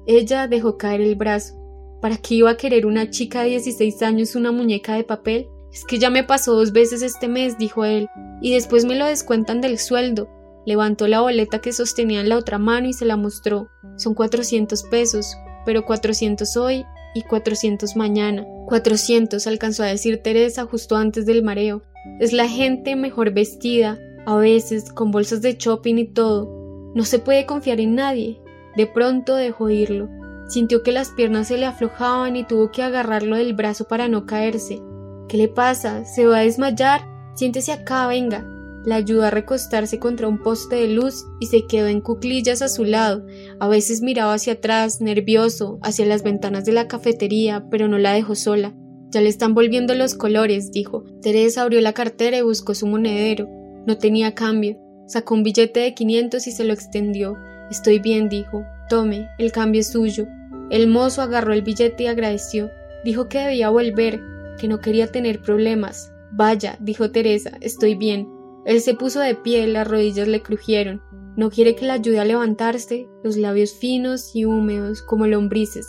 Ella 0.07 0.49
dejó 0.49 0.79
caer 0.79 1.03
el 1.03 1.17
brazo. 1.17 1.57
¿Para 2.01 2.17
qué 2.17 2.37
iba 2.37 2.49
a 2.49 2.57
querer 2.57 2.87
una 2.87 3.11
chica 3.11 3.43
de 3.43 3.51
16 3.51 4.01
años 4.01 4.37
una 4.37 4.53
muñeca 4.53 4.95
de 4.95 5.05
papel? 5.05 5.51
Es 5.71 5.85
que 5.85 5.99
ya 5.99 6.09
me 6.09 6.25
pasó 6.25 6.55
dos 6.55 6.73
veces 6.73 7.03
este 7.03 7.29
mes, 7.29 7.59
dijo 7.59 7.85
él, 7.85 8.09
y 8.41 8.55
después 8.55 8.87
me 8.87 8.95
lo 8.95 9.05
descuentan 9.05 9.61
del 9.61 9.79
sueldo. 9.79 10.31
Levantó 10.65 11.09
la 11.09 11.21
boleta 11.21 11.59
que 11.59 11.75
sostenía 11.75 12.23
en 12.23 12.31
la 12.31 12.39
otra 12.39 12.57
mano 12.57 12.89
y 12.89 12.95
se 12.95 13.05
la 13.05 13.19
mostró. 13.19 13.69
Son 13.99 14.15
cuatrocientos 14.15 14.83
pesos, 14.85 15.37
pero 15.67 15.85
cuatrocientos 15.85 16.57
hoy 16.57 16.87
y 17.15 17.23
cuatrocientos 17.23 17.97
mañana. 17.97 18.45
Cuatrocientos, 18.67 19.47
alcanzó 19.47 19.83
a 19.83 19.87
decir 19.87 20.23
Teresa 20.23 20.65
justo 20.67 20.97
antes 20.97 21.27
del 21.27 21.43
mareo. 21.43 21.83
Es 22.21 22.33
la 22.33 22.49
gente 22.49 22.97
mejor 22.97 23.33
vestida, 23.33 23.99
a 24.27 24.37
veces 24.37 24.93
con 24.93 25.11
bolsas 25.11 25.43
de 25.43 25.55
shopping 25.55 25.97
y 25.97 26.05
todo. 26.07 26.93
No 26.95 27.05
se 27.05 27.19
puede 27.19 27.47
confiar 27.47 27.81
en 27.81 27.95
nadie. 27.95 28.41
De 28.77 28.87
pronto 28.87 29.35
dejó 29.37 29.71
irlo. 29.71 30.09
Sintió 30.49 30.83
que 30.83 30.93
las 30.93 31.11
piernas 31.11 31.49
se 31.49 31.57
le 31.57 31.67
aflojaban 31.67 32.37
y 32.37 32.45
tuvo 32.45 32.71
que 32.71 32.83
agarrarlo 32.83 33.37
del 33.37 33.55
brazo 33.55 33.87
para 33.87 34.09
no 34.09 34.27
caerse. 34.27 34.81
¿Qué 35.29 35.37
le 35.37 35.49
pasa? 35.49 36.05
¿Se 36.05 36.27
va 36.27 36.39
a 36.39 36.43
desmayar? 36.43 37.03
Siéntese 37.35 37.73
acá, 37.73 38.07
venga. 38.07 38.47
La 38.85 38.97
ayudó 38.97 39.23
a 39.23 39.31
recostarse 39.31 39.99
contra 39.99 40.29
un 40.29 40.43
poste 40.43 40.77
de 40.77 40.89
luz 40.89 41.25
y 41.41 41.47
se 41.47 41.67
quedó 41.67 41.87
en 41.87 42.01
cuclillas 42.01 42.61
a 42.61 42.69
su 42.69 42.85
lado. 42.85 43.27
A 43.59 43.69
veces 43.69 44.03
miraba 44.03 44.35
hacia 44.35 44.55
atrás, 44.55 45.01
nervioso, 45.01 45.79
hacia 45.83 46.05
las 46.05 46.23
ventanas 46.23 46.65
de 46.65 46.73
la 46.73 46.87
cafetería, 46.87 47.67
pero 47.71 47.89
no 47.89 47.99
la 47.99 48.13
dejó 48.13 48.35
sola. 48.35 48.75
Ya 49.11 49.21
le 49.21 49.29
están 49.29 49.55
volviendo 49.55 49.95
los 49.95 50.15
colores, 50.15 50.71
dijo. 50.71 51.05
Teresa 51.23 51.63
abrió 51.63 51.81
la 51.81 51.93
cartera 51.93 52.37
y 52.37 52.43
buscó 52.43 52.75
su 52.75 52.87
monedero. 52.87 53.49
No 53.87 53.97
tenía 53.97 54.35
cambio. 54.35 54.77
Sacó 55.07 55.35
un 55.35 55.45
billete 55.45 55.81
de 55.81 55.95
quinientos 55.95 56.47
y 56.47 56.53
se 56.53 56.65
lo 56.65 56.73
extendió. 56.73 57.37
Estoy 57.71 58.01
bien, 58.01 58.29
dijo. 58.29 58.65
Tome, 58.89 59.29
el 59.39 59.53
cambio 59.53 59.81
es 59.81 59.93
suyo. 59.93 60.27
El 60.71 60.89
mozo 60.89 61.23
agarró 61.23 61.53
el 61.53 61.63
billete 61.63 62.03
y 62.03 62.07
agradeció. 62.07 62.71
Dijo 63.05 63.29
que 63.29 63.39
debía 63.39 63.71
volver, 63.71 64.21
que 64.59 64.69
no 64.69 64.81
quería 64.81 65.07
tener 65.07 65.41
problemas. 65.41 66.11
Vaya, 66.33 66.77
dijo 66.81 67.11
Teresa, 67.11 67.53
estoy 67.61 67.95
bien. 67.95 68.27
Él 68.65 68.81
se 68.81 68.95
puso 68.95 69.21
de 69.21 69.35
pie, 69.35 69.67
las 69.67 69.87
rodillas 69.87 70.29
le 70.29 70.43
crujieron. 70.43 71.03
No 71.37 71.51
quiere 71.51 71.75
que 71.75 71.85
la 71.85 71.95
ayude 71.95 72.21
a 72.21 72.25
levantarse, 72.25 73.09
los 73.23 73.37
labios 73.37 73.73
finos 73.73 74.35
y 74.35 74.45
húmedos 74.45 75.03
como 75.03 75.27
lombrices. 75.27 75.87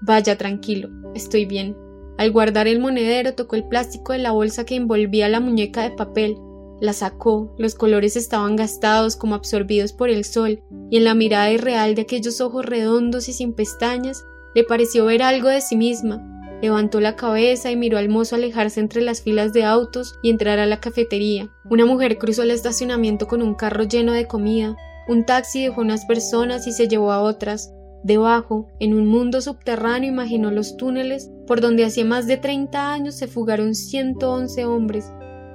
Vaya 0.00 0.36
tranquilo, 0.36 0.90
estoy 1.14 1.46
bien. 1.46 1.76
Al 2.18 2.32
guardar 2.32 2.66
el 2.66 2.80
monedero 2.80 3.34
tocó 3.34 3.56
el 3.56 3.68
plástico 3.68 4.12
de 4.12 4.18
la 4.18 4.32
bolsa 4.32 4.64
que 4.64 4.74
envolvía 4.74 5.28
la 5.28 5.40
muñeca 5.40 5.82
de 5.82 5.92
papel. 5.92 6.36
La 6.80 6.92
sacó, 6.92 7.54
los 7.58 7.74
colores 7.74 8.16
estaban 8.16 8.56
gastados 8.56 9.16
como 9.16 9.34
absorbidos 9.34 9.92
por 9.92 10.10
el 10.10 10.24
sol, 10.24 10.60
y 10.90 10.96
en 10.96 11.04
la 11.04 11.14
mirada 11.14 11.50
irreal 11.50 11.94
de 11.94 12.02
aquellos 12.02 12.40
ojos 12.40 12.66
redondos 12.66 13.28
y 13.28 13.32
sin 13.32 13.52
pestañas 13.52 14.24
le 14.54 14.64
pareció 14.64 15.04
ver 15.04 15.22
algo 15.22 15.48
de 15.48 15.60
sí 15.60 15.76
misma, 15.76 16.20
Levantó 16.60 17.00
la 17.00 17.14
cabeza 17.14 17.70
y 17.70 17.76
miró 17.76 17.98
al 17.98 18.08
mozo 18.08 18.34
alejarse 18.34 18.80
entre 18.80 19.02
las 19.02 19.22
filas 19.22 19.52
de 19.52 19.64
autos 19.64 20.18
y 20.22 20.30
entrar 20.30 20.58
a 20.58 20.66
la 20.66 20.80
cafetería. 20.80 21.48
Una 21.70 21.86
mujer 21.86 22.18
cruzó 22.18 22.42
el 22.42 22.50
estacionamiento 22.50 23.28
con 23.28 23.42
un 23.42 23.54
carro 23.54 23.84
lleno 23.84 24.12
de 24.12 24.26
comida. 24.26 24.76
Un 25.06 25.24
taxi 25.24 25.62
dejó 25.62 25.82
unas 25.82 26.04
personas 26.06 26.66
y 26.66 26.72
se 26.72 26.88
llevó 26.88 27.12
a 27.12 27.20
otras. 27.20 27.72
Debajo, 28.02 28.68
en 28.80 28.94
un 28.94 29.06
mundo 29.06 29.40
subterráneo, 29.40 30.10
imaginó 30.10 30.50
los 30.50 30.76
túneles 30.76 31.30
por 31.46 31.60
donde 31.60 31.84
hacía 31.84 32.04
más 32.04 32.26
de 32.26 32.36
30 32.36 32.92
años 32.92 33.14
se 33.14 33.26
fugaron 33.26 33.74
111 33.74 34.64
hombres. 34.64 35.12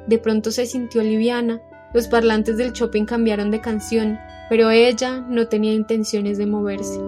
De 0.08 0.18
pronto 0.18 0.52
se 0.52 0.66
sintió 0.66 1.04
liviana. 1.04 1.62
Los 1.94 2.08
parlantes 2.08 2.58
del 2.58 2.72
shopping 2.72 3.06
cambiaron 3.06 3.52
de 3.52 3.62
canción, 3.62 4.18
pero 4.50 4.72
ella 4.72 5.20
no 5.20 5.48
tenía 5.48 5.74
intenciones 5.74 6.38
de 6.38 6.48
moverse. 6.48 7.00